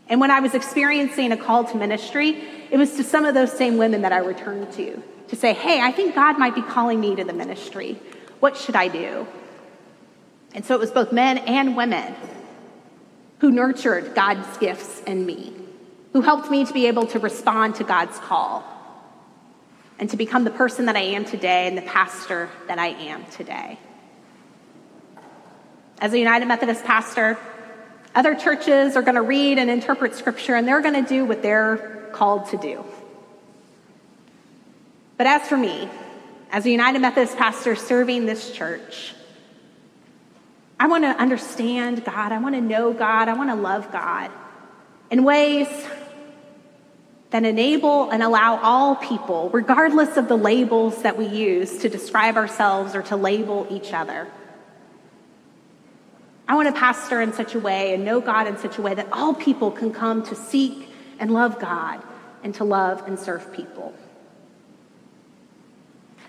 And 0.09 0.21
when 0.21 0.31
I 0.31 0.41
was 0.41 0.55
experiencing 0.55 1.33
a 1.33 1.37
call 1.37 1.65
to 1.65 1.77
ministry, 1.77 2.43
it 2.71 2.77
was 2.77 2.97
to 2.97 3.05
some 3.05 3.25
of 3.25 3.35
those 3.35 3.53
same 3.53 3.77
women 3.77 4.03
that 4.03 4.13
I 4.13 4.19
returned 4.19 4.73
to 4.73 5.03
to 5.29 5.37
say, 5.37 5.53
hey, 5.53 5.81
I 5.81 5.93
think 5.93 6.15
God 6.15 6.39
might 6.39 6.55
be 6.55 6.63
calling 6.63 7.01
me 7.01 7.15
to 7.15 7.25
the 7.25 7.33
ministry. 7.33 7.99
What 8.41 8.57
should 8.57 8.75
I 8.75 8.89
do? 8.89 9.27
And 10.55 10.65
so 10.65 10.75
it 10.75 10.81
was 10.81 10.91
both 10.91 11.13
men 11.13 11.39
and 11.39 11.77
women 11.77 12.15
who 13.39 13.51
nurtured 13.51 14.15
God's 14.15 14.59
gifts 14.59 15.01
in 15.03 15.25
me, 15.25 15.53
who 16.13 16.21
helped 16.21 16.51
me 16.51 16.65
to 16.65 16.73
be 16.73 16.87
able 16.87 17.07
to 17.07 17.19
respond 17.19 17.77
to 17.77 17.85
God's 17.85 18.19
call 18.19 18.65
and 19.99 20.11
to 20.11 20.17
become 20.17 20.45
the 20.45 20.51
person 20.51 20.87
that 20.87 20.97
I 20.97 21.01
am 21.01 21.25
today 21.25 21.67
and 21.67 21.77
the 21.77 21.83
pastor 21.83 22.49
that 22.67 22.79
I 22.79 22.89
am 22.89 23.25
today. 23.27 23.79
As 26.01 26.13
a 26.13 26.19
United 26.19 26.47
Methodist 26.47 26.85
pastor, 26.85 27.39
other 28.15 28.35
churches 28.35 28.97
are 28.97 29.03
going 29.03 29.15
to 29.15 29.23
read 29.23 29.59
and 29.59 29.71
interpret 29.71 30.15
scripture 30.15 30.55
and 30.55 30.67
they're 30.67 30.81
going 30.81 31.05
to 31.05 31.09
do 31.09 31.25
what 31.25 31.43
they're 31.43 32.09
called 32.13 32.49
to 32.49 32.57
do. 32.57 32.85
But 35.17 35.27
as 35.27 35.43
for 35.43 35.57
me, 35.57 35.89
as 36.51 36.65
a 36.65 36.71
United 36.71 37.01
Methodist 37.01 37.37
pastor 37.37 37.77
serving 37.77 38.27
this 38.27 38.53
church, 38.53 39.15
I 40.81 40.87
want 40.87 41.05
to 41.05 41.11
understand 41.11 42.05
God. 42.05 42.33
I 42.33 42.39
want 42.39 42.55
to 42.55 42.61
know 42.63 42.95
God. 42.95 43.29
I 43.29 43.35
want 43.35 43.51
to 43.51 43.55
love 43.55 43.93
God 43.93 44.31
in 45.11 45.25
ways 45.25 45.69
that 47.31 47.45
enable 47.45 48.11
and 48.11 48.23
allow 48.23 48.61
all 48.63 48.97
people, 48.97 49.51
regardless 49.51 50.17
of 50.17 50.29
the 50.29 50.37
labels 50.37 51.03
that 51.03 51.17
we 51.17 51.27
use 51.27 51.79
to 51.79 51.89
describe 51.89 52.37
ourselves 52.37 52.95
or 52.95 53.03
to 53.03 53.17
label 53.17 53.67
each 53.71 53.93
other. 53.93 54.27
I 56.49 56.55
want 56.55 56.67
to 56.67 56.79
pastor 56.79 57.21
in 57.21 57.33
such 57.33 57.55
a 57.55 57.61
way 57.61 57.95
and 57.95 58.05
know 58.05 58.21
God 58.21 58.49
in 58.49 58.59
such 58.59 58.79
a 58.79 58.83
way 58.83 58.95
that 58.95 59.09
all 59.13 59.35
people 59.35 59.71
can 59.71 59.93
come 59.93 60.25
to 60.27 60.35
seek 60.35 60.89
and 61.21 61.33
love 61.33 61.61
God 61.61 62.03
and 62.43 62.53
to 62.57 62.65
love 62.65 63.07
and 63.07 63.19
serve 63.19 63.53
people 63.53 63.95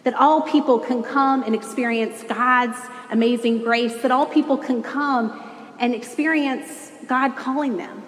that 0.03 0.13
all 0.15 0.41
people 0.41 0.79
can 0.79 1.03
come 1.03 1.43
and 1.43 1.53
experience 1.53 2.23
God's 2.23 2.77
amazing 3.09 3.59
grace, 3.59 3.93
that 4.01 4.11
all 4.11 4.25
people 4.25 4.57
can 4.57 4.81
come 4.81 5.43
and 5.79 5.93
experience 5.93 6.91
God 7.07 7.35
calling 7.35 7.77
them. 7.77 8.03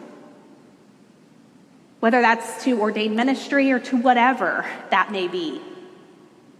Whether 2.04 2.20
that's 2.20 2.66
to 2.66 2.82
ordained 2.82 3.16
ministry 3.16 3.72
or 3.72 3.80
to 3.80 3.96
whatever 3.96 4.66
that 4.90 5.14
may 5.14 5.30
be. 5.30 5.62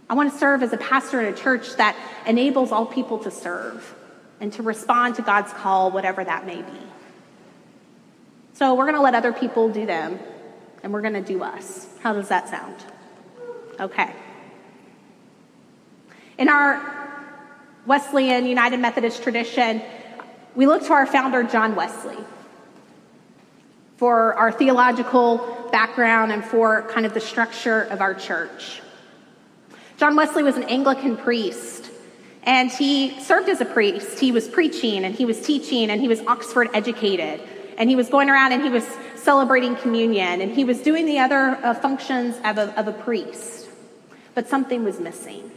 I 0.08 0.14
want 0.14 0.32
to 0.32 0.38
serve 0.38 0.62
as 0.62 0.72
a 0.72 0.78
pastor 0.78 1.20
in 1.20 1.34
a 1.34 1.36
church 1.36 1.76
that 1.76 1.94
enables 2.26 2.72
all 2.72 2.86
people 2.86 3.18
to 3.18 3.30
serve 3.30 3.94
and 4.40 4.50
to 4.54 4.62
respond 4.62 5.16
to 5.16 5.22
God's 5.22 5.52
call, 5.52 5.90
whatever 5.90 6.24
that 6.24 6.46
may 6.46 6.62
be. 6.62 6.80
So 8.54 8.72
we're 8.72 8.86
going 8.86 8.96
to 8.96 9.02
let 9.02 9.14
other 9.14 9.34
people 9.34 9.68
do 9.68 9.84
them, 9.84 10.18
and 10.82 10.94
we're 10.94 11.02
going 11.02 11.12
to 11.12 11.20
do 11.20 11.42
us. 11.42 11.88
How 12.00 12.14
does 12.14 12.28
that 12.28 12.48
sound? 12.48 12.76
Okay. 13.78 14.10
In 16.38 16.48
our 16.48 16.80
Wesleyan 17.84 18.46
United 18.46 18.80
Methodist 18.80 19.22
tradition, 19.22 19.82
we 20.54 20.66
look 20.66 20.86
to 20.86 20.94
our 20.94 21.04
founder, 21.04 21.42
John 21.42 21.74
Wesley, 21.74 22.16
for 23.96 24.34
our 24.34 24.50
theological 24.50 25.68
background 25.70 26.32
and 26.32 26.44
for 26.44 26.82
kind 26.90 27.06
of 27.06 27.14
the 27.14 27.20
structure 27.20 27.82
of 27.82 28.00
our 28.00 28.14
church. 28.14 28.80
John 29.96 30.16
Wesley 30.16 30.42
was 30.42 30.56
an 30.56 30.64
Anglican 30.64 31.16
priest, 31.16 31.90
and 32.42 32.70
he 32.70 33.18
served 33.20 33.48
as 33.48 33.60
a 33.60 33.64
priest. 33.64 34.18
He 34.18 34.32
was 34.32 34.48
preaching 34.48 35.04
and 35.04 35.14
he 35.14 35.24
was 35.24 35.40
teaching 35.40 35.90
and 35.90 36.00
he 36.00 36.08
was 36.08 36.20
Oxford 36.26 36.68
educated, 36.74 37.40
and 37.78 37.88
he 37.88 37.96
was 37.96 38.08
going 38.08 38.28
around 38.28 38.52
and 38.52 38.62
he 38.62 38.70
was 38.70 38.84
celebrating 39.16 39.76
communion 39.76 40.40
and 40.40 40.52
he 40.52 40.64
was 40.64 40.80
doing 40.82 41.06
the 41.06 41.18
other 41.18 41.58
uh, 41.62 41.74
functions 41.74 42.36
of 42.44 42.58
a, 42.58 42.78
of 42.78 42.88
a 42.88 42.92
priest. 42.92 43.68
But 44.34 44.48
something 44.48 44.84
was 44.84 44.98
missing. 44.98 45.50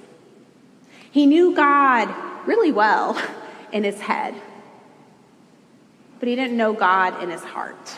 He 1.11 1.25
knew 1.25 1.55
God 1.55 2.13
really 2.47 2.71
well 2.71 3.21
in 3.71 3.83
his 3.83 3.99
head, 3.99 4.35
but 6.19 6.29
he 6.29 6.35
didn't 6.35 6.55
know 6.55 6.73
God 6.73 7.21
in 7.23 7.29
his 7.29 7.43
heart. 7.43 7.97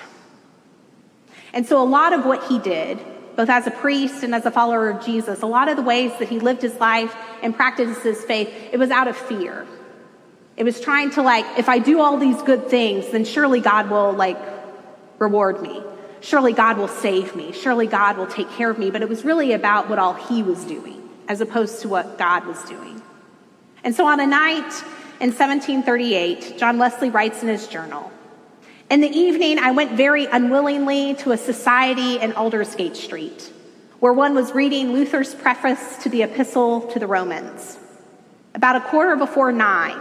And 1.53 1.65
so, 1.65 1.81
a 1.81 1.85
lot 1.85 2.13
of 2.13 2.25
what 2.25 2.47
he 2.47 2.59
did, 2.59 2.99
both 3.35 3.49
as 3.49 3.67
a 3.67 3.71
priest 3.71 4.23
and 4.23 4.35
as 4.35 4.45
a 4.45 4.51
follower 4.51 4.89
of 4.89 5.05
Jesus, 5.05 5.41
a 5.41 5.47
lot 5.47 5.69
of 5.69 5.77
the 5.77 5.83
ways 5.83 6.11
that 6.19 6.29
he 6.29 6.39
lived 6.39 6.61
his 6.61 6.75
life 6.75 7.15
and 7.41 7.55
practiced 7.55 8.01
his 8.01 8.23
faith, 8.23 8.51
it 8.71 8.77
was 8.77 8.91
out 8.91 9.07
of 9.07 9.15
fear. 9.15 9.65
It 10.57 10.63
was 10.63 10.81
trying 10.81 11.11
to, 11.11 11.21
like, 11.21 11.45
if 11.57 11.69
I 11.69 11.79
do 11.79 12.01
all 12.01 12.17
these 12.17 12.41
good 12.41 12.67
things, 12.67 13.07
then 13.09 13.23
surely 13.23 13.61
God 13.61 13.89
will, 13.89 14.11
like, 14.11 14.37
reward 15.17 15.61
me. 15.61 15.81
Surely 16.21 16.51
God 16.51 16.77
will 16.77 16.89
save 16.89 17.35
me. 17.35 17.53
Surely 17.53 17.87
God 17.87 18.17
will 18.17 18.27
take 18.27 18.49
care 18.51 18.69
of 18.69 18.77
me. 18.77 18.91
But 18.91 19.01
it 19.01 19.07
was 19.07 19.23
really 19.23 19.53
about 19.53 19.89
what 19.89 19.99
all 19.99 20.13
he 20.13 20.43
was 20.43 20.65
doing 20.65 21.09
as 21.29 21.39
opposed 21.39 21.81
to 21.83 21.87
what 21.87 22.17
God 22.17 22.45
was 22.45 22.61
doing. 22.63 23.01
And 23.83 23.95
so 23.95 24.05
on 24.05 24.19
a 24.19 24.25
night 24.25 24.73
in 25.21 25.31
1738, 25.31 26.57
John 26.57 26.77
Wesley 26.77 27.09
writes 27.09 27.41
in 27.41 27.47
his 27.47 27.67
journal 27.67 28.11
In 28.89 29.01
the 29.01 29.07
evening, 29.07 29.59
I 29.59 29.69
went 29.69 29.91
very 29.91 30.25
unwillingly 30.25 31.13
to 31.15 31.31
a 31.31 31.37
society 31.37 32.19
in 32.19 32.33
Aldersgate 32.33 32.95
Street, 32.95 33.53
where 33.99 34.13
one 34.13 34.33
was 34.33 34.51
reading 34.53 34.93
Luther's 34.93 35.35
preface 35.35 35.97
to 35.97 36.09
the 36.09 36.23
Epistle 36.23 36.81
to 36.87 36.97
the 36.97 37.05
Romans. 37.05 37.77
About 38.55 38.77
a 38.77 38.81
quarter 38.81 39.15
before 39.15 39.51
nine, 39.51 39.97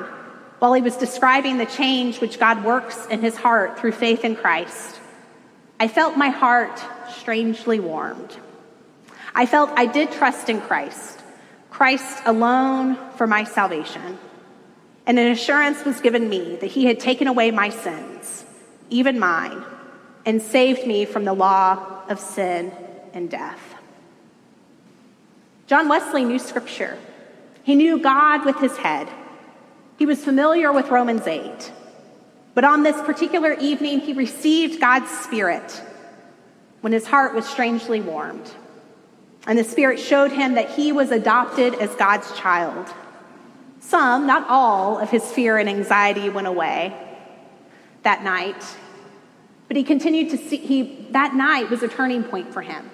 while 0.58 0.72
he 0.72 0.80
was 0.80 0.96
describing 0.96 1.58
the 1.58 1.66
change 1.66 2.22
which 2.22 2.40
God 2.40 2.64
works 2.64 3.06
in 3.08 3.20
his 3.20 3.36
heart 3.36 3.78
through 3.78 3.92
faith 3.92 4.24
in 4.24 4.34
Christ, 4.34 4.98
I 5.78 5.86
felt 5.86 6.16
my 6.16 6.30
heart 6.30 6.82
strangely 7.10 7.80
warmed. 7.80 8.38
I 9.34 9.44
felt 9.44 9.70
I 9.76 9.84
did 9.84 10.12
trust 10.12 10.48
in 10.48 10.62
Christ 10.62 11.20
Christ 11.70 12.22
alone 12.24 12.96
for 13.16 13.26
my 13.26 13.44
salvation. 13.44 14.18
And 15.06 15.18
an 15.18 15.30
assurance 15.30 15.84
was 15.84 16.00
given 16.00 16.28
me 16.28 16.56
that 16.56 16.66
he 16.68 16.86
had 16.86 16.98
taken 16.98 17.28
away 17.28 17.50
my 17.50 17.68
sins, 17.68 18.37
even 18.90 19.18
mine, 19.18 19.62
and 20.24 20.42
saved 20.42 20.86
me 20.86 21.04
from 21.04 21.24
the 21.24 21.32
law 21.32 22.02
of 22.08 22.18
sin 22.20 22.72
and 23.14 23.30
death. 23.30 23.74
John 25.66 25.88
Wesley 25.88 26.24
knew 26.24 26.38
scripture. 26.38 26.98
He 27.62 27.74
knew 27.74 27.98
God 27.98 28.44
with 28.44 28.58
his 28.58 28.76
head. 28.76 29.08
He 29.98 30.06
was 30.06 30.24
familiar 30.24 30.72
with 30.72 30.88
Romans 30.88 31.26
8. 31.26 31.72
But 32.54 32.64
on 32.64 32.82
this 32.82 33.00
particular 33.02 33.52
evening, 33.54 34.00
he 34.00 34.12
received 34.14 34.80
God's 34.80 35.10
Spirit 35.10 35.82
when 36.80 36.92
his 36.92 37.06
heart 37.06 37.34
was 37.34 37.46
strangely 37.46 38.00
warmed. 38.00 38.50
And 39.46 39.58
the 39.58 39.64
Spirit 39.64 39.98
showed 39.98 40.32
him 40.32 40.54
that 40.54 40.70
he 40.70 40.92
was 40.92 41.10
adopted 41.10 41.74
as 41.74 41.94
God's 41.94 42.36
child. 42.38 42.86
Some, 43.80 44.26
not 44.26 44.46
all, 44.48 44.98
of 44.98 45.10
his 45.10 45.24
fear 45.30 45.56
and 45.58 45.68
anxiety 45.68 46.28
went 46.28 46.46
away 46.46 46.94
that 48.02 48.22
night. 48.22 48.64
But 49.68 49.76
he 49.76 49.84
continued 49.84 50.30
to 50.30 50.38
see, 50.38 50.56
he, 50.56 51.06
that 51.10 51.34
night 51.34 51.70
was 51.70 51.82
a 51.82 51.88
turning 51.88 52.24
point 52.24 52.52
for 52.52 52.62
him. 52.62 52.90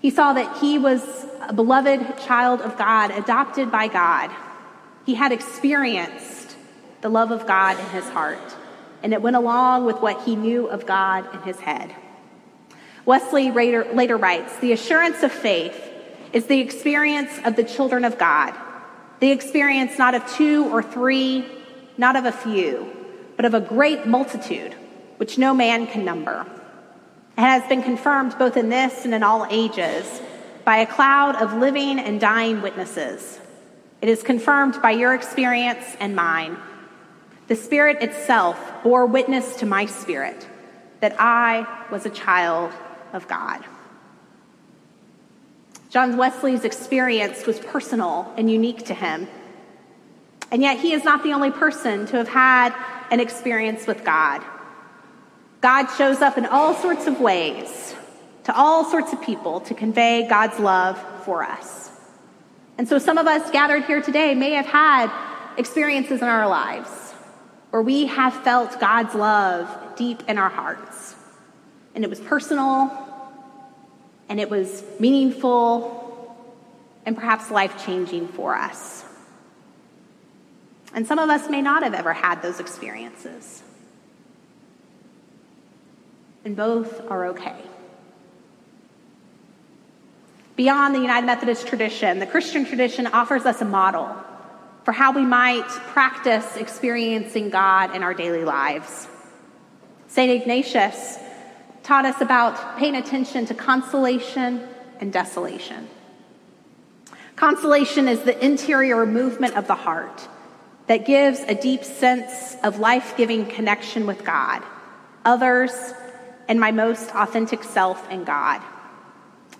He 0.00 0.10
saw 0.10 0.34
that 0.34 0.58
he 0.58 0.78
was 0.78 1.02
a 1.40 1.52
beloved 1.52 2.18
child 2.18 2.60
of 2.60 2.76
God, 2.76 3.10
adopted 3.10 3.72
by 3.72 3.88
God. 3.88 4.30
He 5.04 5.14
had 5.14 5.32
experienced 5.32 6.56
the 7.00 7.08
love 7.08 7.30
of 7.30 7.46
God 7.46 7.78
in 7.78 7.86
his 7.86 8.04
heart, 8.10 8.56
and 9.02 9.12
it 9.12 9.22
went 9.22 9.36
along 9.36 9.84
with 9.84 9.96
what 10.00 10.22
he 10.24 10.36
knew 10.36 10.66
of 10.66 10.86
God 10.86 11.32
in 11.34 11.42
his 11.42 11.58
head. 11.60 11.94
Wesley 13.04 13.50
later, 13.50 13.86
later 13.92 14.16
writes 14.16 14.56
The 14.58 14.72
assurance 14.72 15.22
of 15.22 15.32
faith 15.32 15.80
is 16.32 16.46
the 16.46 16.60
experience 16.60 17.38
of 17.44 17.56
the 17.56 17.64
children 17.64 18.04
of 18.04 18.18
God, 18.18 18.54
the 19.20 19.30
experience 19.30 19.98
not 19.98 20.14
of 20.14 20.26
two 20.34 20.66
or 20.66 20.82
three, 20.82 21.46
not 21.96 22.16
of 22.16 22.24
a 22.24 22.32
few, 22.32 22.95
but 23.36 23.44
of 23.44 23.54
a 23.54 23.60
great 23.60 24.06
multitude, 24.06 24.74
which 25.18 25.38
no 25.38 25.54
man 25.54 25.86
can 25.86 26.04
number. 26.04 26.46
It 27.38 27.42
has 27.42 27.68
been 27.68 27.82
confirmed 27.82 28.38
both 28.38 28.56
in 28.56 28.70
this 28.70 29.04
and 29.04 29.14
in 29.14 29.22
all 29.22 29.46
ages 29.50 30.20
by 30.64 30.78
a 30.78 30.86
cloud 30.86 31.36
of 31.36 31.54
living 31.54 31.98
and 31.98 32.20
dying 32.20 32.62
witnesses. 32.62 33.38
It 34.00 34.08
is 34.08 34.22
confirmed 34.22 34.80
by 34.82 34.92
your 34.92 35.14
experience 35.14 35.84
and 36.00 36.16
mine. 36.16 36.56
The 37.48 37.56
Spirit 37.56 38.02
itself 38.02 38.58
bore 38.82 39.06
witness 39.06 39.56
to 39.56 39.66
my 39.66 39.86
spirit 39.86 40.48
that 41.00 41.14
I 41.18 41.66
was 41.90 42.06
a 42.06 42.10
child 42.10 42.72
of 43.12 43.28
God. 43.28 43.64
John 45.90 46.16
Wesley's 46.16 46.64
experience 46.64 47.46
was 47.46 47.60
personal 47.60 48.32
and 48.36 48.50
unique 48.50 48.84
to 48.86 48.94
him. 48.94 49.28
And 50.50 50.62
yet, 50.62 50.78
he 50.78 50.92
is 50.92 51.04
not 51.04 51.22
the 51.22 51.32
only 51.32 51.50
person 51.50 52.06
to 52.06 52.16
have 52.16 52.28
had 52.28 52.74
an 53.10 53.20
experience 53.20 53.86
with 53.86 54.04
God. 54.04 54.42
God 55.60 55.86
shows 55.96 56.20
up 56.20 56.38
in 56.38 56.46
all 56.46 56.74
sorts 56.74 57.06
of 57.06 57.20
ways 57.20 57.94
to 58.44 58.56
all 58.56 58.84
sorts 58.84 59.12
of 59.12 59.20
people 59.22 59.60
to 59.62 59.74
convey 59.74 60.28
God's 60.28 60.60
love 60.60 60.98
for 61.24 61.42
us. 61.42 61.90
And 62.78 62.88
so, 62.88 62.98
some 62.98 63.18
of 63.18 63.26
us 63.26 63.50
gathered 63.50 63.84
here 63.84 64.00
today 64.00 64.34
may 64.34 64.52
have 64.52 64.66
had 64.66 65.10
experiences 65.56 66.22
in 66.22 66.28
our 66.28 66.46
lives 66.46 67.12
where 67.70 67.82
we 67.82 68.06
have 68.06 68.34
felt 68.44 68.78
God's 68.78 69.14
love 69.14 69.96
deep 69.96 70.22
in 70.28 70.38
our 70.38 70.48
hearts. 70.48 71.16
And 71.94 72.04
it 72.04 72.10
was 72.10 72.20
personal, 72.20 72.92
and 74.28 74.38
it 74.38 74.50
was 74.50 74.84
meaningful, 75.00 76.36
and 77.04 77.16
perhaps 77.16 77.50
life 77.50 77.84
changing 77.84 78.28
for 78.28 78.54
us. 78.54 79.05
And 80.96 81.06
some 81.06 81.18
of 81.18 81.28
us 81.28 81.50
may 81.50 81.60
not 81.60 81.82
have 81.82 81.92
ever 81.92 82.14
had 82.14 82.40
those 82.40 82.58
experiences. 82.58 83.62
And 86.42 86.56
both 86.56 87.08
are 87.10 87.26
okay. 87.26 87.60
Beyond 90.56 90.94
the 90.94 91.00
United 91.00 91.26
Methodist 91.26 91.66
tradition, 91.66 92.18
the 92.18 92.26
Christian 92.26 92.64
tradition 92.64 93.06
offers 93.08 93.44
us 93.44 93.60
a 93.60 93.66
model 93.66 94.08
for 94.84 94.92
how 94.92 95.12
we 95.12 95.22
might 95.22 95.68
practice 95.68 96.56
experiencing 96.56 97.50
God 97.50 97.94
in 97.94 98.02
our 98.02 98.14
daily 98.14 98.44
lives. 98.44 99.06
St. 100.08 100.30
Ignatius 100.30 101.18
taught 101.82 102.06
us 102.06 102.22
about 102.22 102.78
paying 102.78 102.96
attention 102.96 103.44
to 103.46 103.54
consolation 103.54 104.66
and 104.98 105.12
desolation. 105.12 105.88
Consolation 107.34 108.08
is 108.08 108.22
the 108.22 108.42
interior 108.42 109.04
movement 109.04 109.58
of 109.58 109.66
the 109.66 109.74
heart 109.74 110.26
that 110.86 111.04
gives 111.04 111.40
a 111.40 111.54
deep 111.54 111.84
sense 111.84 112.56
of 112.62 112.78
life 112.78 113.16
giving 113.16 113.46
connection 113.46 114.06
with 114.06 114.24
God, 114.24 114.62
others, 115.24 115.72
and 116.48 116.60
my 116.60 116.70
most 116.70 117.10
authentic 117.14 117.64
self 117.64 118.06
and 118.10 118.24
God. 118.24 118.62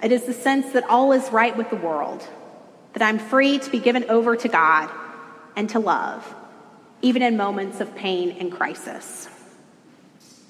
It 0.03 0.13
is 0.13 0.25
the 0.25 0.33
sense 0.33 0.73
that 0.73 0.85
all 0.89 1.13
is 1.13 1.31
right 1.33 1.57
with 1.57 1.71
the 1.71 1.77
world, 1.77 2.27
that 2.93 3.03
I'm 3.03 3.19
free 3.19 3.59
to 3.59 3.71
be 3.71 3.81
given 3.81 4.05
over 4.09 4.37
to 4.37 4.49
God 4.49 4.91
and 5.57 5.69
to 5.71 5.79
love, 5.79 6.35
even 7.03 7.23
in 7.23 7.37
moments 7.37 7.81
of 7.81 7.95
pain 7.97 8.37
and 8.39 8.53
crisis. 8.53 9.29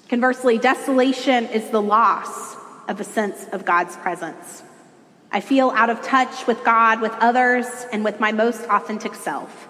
Conversely, 0.09 0.57
desolation 0.57 1.47
is 1.47 1.69
the 1.69 1.81
loss 1.81 2.55
of 2.87 2.99
a 3.01 3.03
sense 3.03 3.45
of 3.51 3.65
God's 3.65 3.95
presence. 3.97 4.63
I 5.31 5.41
feel 5.41 5.71
out 5.71 5.89
of 5.89 6.01
touch 6.01 6.47
with 6.47 6.63
God, 6.63 7.01
with 7.01 7.11
others, 7.19 7.65
and 7.91 8.03
with 8.03 8.19
my 8.19 8.31
most 8.31 8.63
authentic 8.69 9.15
self. 9.15 9.66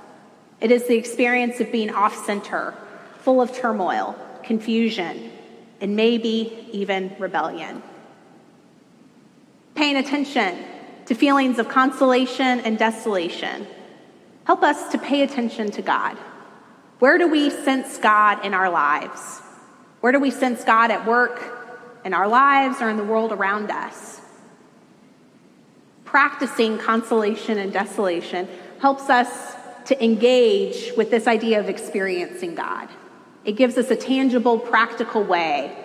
It 0.60 0.72
is 0.72 0.88
the 0.88 0.96
experience 0.96 1.60
of 1.60 1.72
being 1.72 1.92
off 1.92 2.26
center, 2.26 2.74
full 3.20 3.42
of 3.42 3.54
turmoil, 3.54 4.16
confusion, 4.44 5.32
and 5.80 5.96
maybe 5.96 6.68
even 6.72 7.16
rebellion. 7.20 7.84
Paying 9.76 9.98
attention 9.98 10.58
to 11.06 11.14
feelings 11.14 11.60
of 11.60 11.70
consolation 11.70 12.60
and 12.62 12.78
desolation. 12.78 13.68
Help 14.46 14.64
us 14.64 14.92
to 14.92 14.98
pay 14.98 15.22
attention 15.22 15.70
to 15.72 15.82
God. 15.82 16.18
Where 17.00 17.18
do 17.18 17.28
we 17.28 17.52
sense 17.52 17.98
God 17.98 18.44
in 18.44 18.56
our 18.56 18.70
lives? 18.70 19.42
Where 20.02 20.12
do 20.12 20.20
we 20.20 20.32
sense 20.32 20.64
God 20.64 20.90
at 20.90 21.06
work, 21.06 22.00
in 22.04 22.14
our 22.14 22.28
lives, 22.28 22.82
or 22.82 22.90
in 22.90 22.98
the 22.98 23.04
world 23.04 23.32
around 23.32 23.70
us? 23.70 24.22
Practicing 26.06 26.80
consolation 26.80 27.60
and 27.60 27.72
desolation 27.72 28.48
helps 28.80 29.10
us 29.10 29.57
to 29.88 30.04
engage 30.04 30.92
with 30.98 31.10
this 31.10 31.28
idea 31.28 31.60
of 31.60 31.70
experiencing 31.70 32.56
God. 32.56 32.90
It 33.46 33.54
gives 33.54 33.78
us 33.78 33.90
a 33.90 33.96
tangible, 33.96 34.60
practical 34.60 35.24
way 35.24 35.76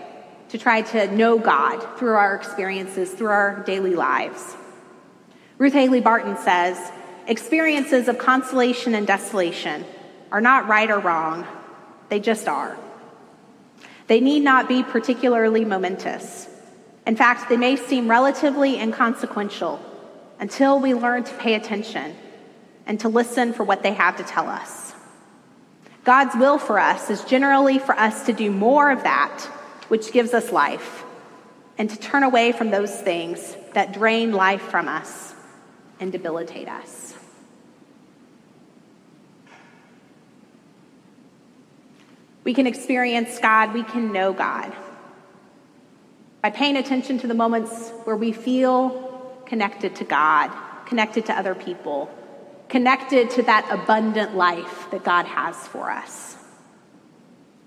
to 0.49 0.59
try 0.59 0.83
to 0.83 1.07
know 1.15 1.39
God 1.39 1.99
through 1.99 2.15
our 2.15 2.35
experiences, 2.35 3.13
through 3.13 3.29
our 3.29 3.63
daily 3.63 3.95
lives. 3.95 4.57
Ruth 5.57 5.73
Haley 5.73 6.01
Barton 6.01 6.37
says 6.39 6.91
experiences 7.29 8.09
of 8.09 8.19
consolation 8.19 8.95
and 8.97 9.07
desolation 9.07 9.85
are 10.33 10.41
not 10.41 10.67
right 10.67 10.91
or 10.91 10.99
wrong, 10.99 11.47
they 12.09 12.19
just 12.19 12.49
are. 12.49 12.77
They 14.09 14.21
need 14.21 14.41
not 14.41 14.69
be 14.69 14.83
particularly 14.83 15.65
momentous. 15.65 16.49
In 17.07 17.15
fact, 17.15 17.49
they 17.49 17.57
may 17.57 17.77
seem 17.77 18.11
relatively 18.11 18.81
inconsequential 18.81 19.81
until 20.41 20.81
we 20.81 20.93
learn 20.93 21.23
to 21.23 21.35
pay 21.35 21.55
attention 21.55 22.17
and 22.87 22.99
to 23.01 23.09
listen 23.09 23.53
for 23.53 23.65
what 23.65 23.83
they 23.83 23.93
have 23.93 24.17
to 24.17 24.25
tell 24.25 24.49
us. 24.49 24.95
God's 26.05 26.35
will 26.35 26.59
for 26.59 26.79
us 26.79 27.11
is 27.11 27.25
generally 27.25 27.79
for 27.79 27.99
us 27.99 28.27
to 28.27 28.33
do 28.33 28.51
more 28.51 28.91
of 28.91 29.05
that 29.05 29.43
which 29.89 30.13
gives 30.13 30.35
us 30.35 30.51
life 30.51 31.05
and 31.79 31.89
to 31.89 31.97
turn 31.99 32.23
away 32.23 32.53
from 32.53 32.71
those 32.71 32.95
things 33.01 33.57
that 33.75 33.93
drain 33.93 34.33
life 34.33 34.63
from 34.63 34.89
us 34.89 35.35
and 36.01 36.11
debilitate 36.11 36.69
us. 36.69 37.15
We 42.45 42.55
can 42.55 42.67
experience 42.67 43.39
God, 43.39 43.73
we 43.73 43.85
can 43.85 44.13
know 44.13 44.33
God 44.33 44.73
by 46.43 46.51
paying 46.51 46.77
attention 46.77 47.19
to 47.19 47.29
the 47.29 47.35
moments 47.35 47.91
where 48.03 48.17
we 48.17 48.33
feel 48.33 49.41
connected 49.47 49.95
to 49.97 50.05
God, 50.05 50.51
connected 50.87 51.27
to 51.27 51.39
other 51.39 51.55
people, 51.55 52.11
connected 52.73 53.29
to 53.29 53.43
that 53.43 53.69
abundant 53.71 54.35
life 54.35 54.91
that 54.91 55.05
God 55.05 55.27
has 55.27 55.55
for 55.69 55.91
us. 55.91 56.39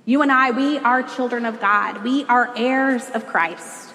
You 0.04 0.24
and 0.24 0.32
I, 0.32 0.50
we 0.50 0.80
are 0.80 1.04
children 1.04 1.46
of 1.46 1.62
God. 1.62 2.04
We 2.04 2.26
are 2.26 2.52
heirs 2.58 3.08
of 3.12 3.28
Christ. 3.28 3.94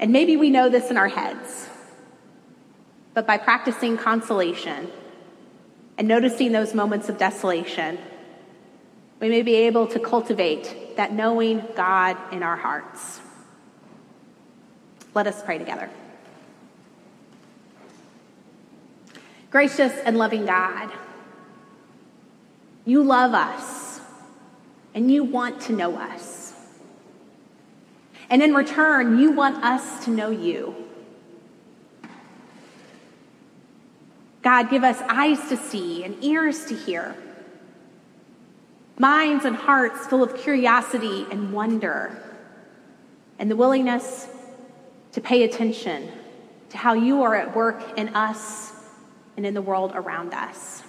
And 0.00 0.10
maybe 0.10 0.36
we 0.36 0.50
know 0.50 0.68
this 0.68 0.90
in 0.90 0.96
our 0.96 1.06
heads. 1.06 1.68
But 3.14 3.28
by 3.28 3.38
practicing 3.38 3.96
consolation 3.96 4.90
and 5.96 6.08
noticing 6.08 6.50
those 6.50 6.74
moments 6.74 7.08
of 7.08 7.16
desolation, 7.16 7.96
we 9.20 9.28
may 9.28 9.42
be 9.42 9.54
able 9.54 9.86
to 9.86 10.00
cultivate 10.00 10.96
that 10.96 11.12
knowing 11.12 11.62
God 11.76 12.16
in 12.32 12.42
our 12.42 12.56
hearts. 12.56 13.20
Let 15.14 15.28
us 15.28 15.40
pray 15.44 15.58
together. 15.58 15.88
Gracious 19.54 19.92
and 20.04 20.18
loving 20.18 20.46
God, 20.46 20.90
you 22.84 23.04
love 23.04 23.34
us 23.34 24.00
and 24.94 25.08
you 25.08 25.22
want 25.22 25.60
to 25.60 25.72
know 25.72 25.94
us. 25.96 26.54
And 28.28 28.42
in 28.42 28.52
return, 28.52 29.20
you 29.20 29.30
want 29.30 29.62
us 29.62 30.04
to 30.06 30.10
know 30.10 30.30
you. 30.30 30.74
God, 34.42 34.70
give 34.70 34.82
us 34.82 35.00
eyes 35.08 35.38
to 35.50 35.56
see 35.56 36.02
and 36.02 36.16
ears 36.24 36.64
to 36.64 36.74
hear 36.74 37.14
minds 38.98 39.44
and 39.44 39.54
hearts 39.54 40.04
full 40.08 40.24
of 40.24 40.36
curiosity 40.36 41.28
and 41.30 41.52
wonder, 41.52 42.20
and 43.38 43.48
the 43.48 43.54
willingness 43.54 44.26
to 45.12 45.20
pay 45.20 45.44
attention 45.44 46.10
to 46.70 46.76
how 46.76 46.94
you 46.94 47.22
are 47.22 47.36
at 47.36 47.54
work 47.54 47.96
in 47.96 48.08
us 48.16 48.73
and 49.36 49.44
in 49.44 49.54
the 49.54 49.62
world 49.62 49.92
around 49.94 50.34
us. 50.34 50.82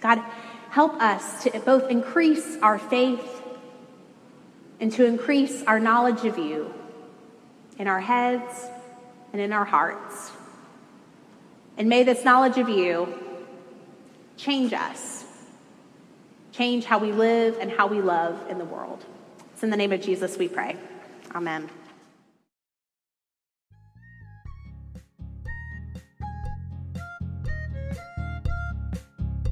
God, 0.00 0.22
help 0.70 1.00
us 1.00 1.44
to 1.44 1.60
both 1.60 1.90
increase 1.90 2.58
our 2.60 2.78
faith 2.78 3.42
and 4.80 4.92
to 4.92 5.04
increase 5.04 5.62
our 5.64 5.80
knowledge 5.80 6.24
of 6.24 6.36
you 6.38 6.74
in 7.78 7.86
our 7.86 8.00
heads 8.00 8.66
and 9.32 9.40
in 9.40 9.52
our 9.52 9.64
hearts. 9.64 10.30
And 11.76 11.88
may 11.88 12.02
this 12.02 12.24
knowledge 12.24 12.58
of 12.58 12.68
you 12.68 13.08
change 14.36 14.72
us, 14.72 15.24
change 16.52 16.84
how 16.84 16.98
we 16.98 17.12
live 17.12 17.58
and 17.60 17.70
how 17.70 17.86
we 17.86 18.00
love 18.00 18.50
in 18.50 18.58
the 18.58 18.64
world. 18.64 19.04
It's 19.52 19.62
in 19.62 19.70
the 19.70 19.76
name 19.76 19.92
of 19.92 20.00
Jesus 20.00 20.36
we 20.36 20.48
pray. 20.48 20.76
Amen. 21.34 21.70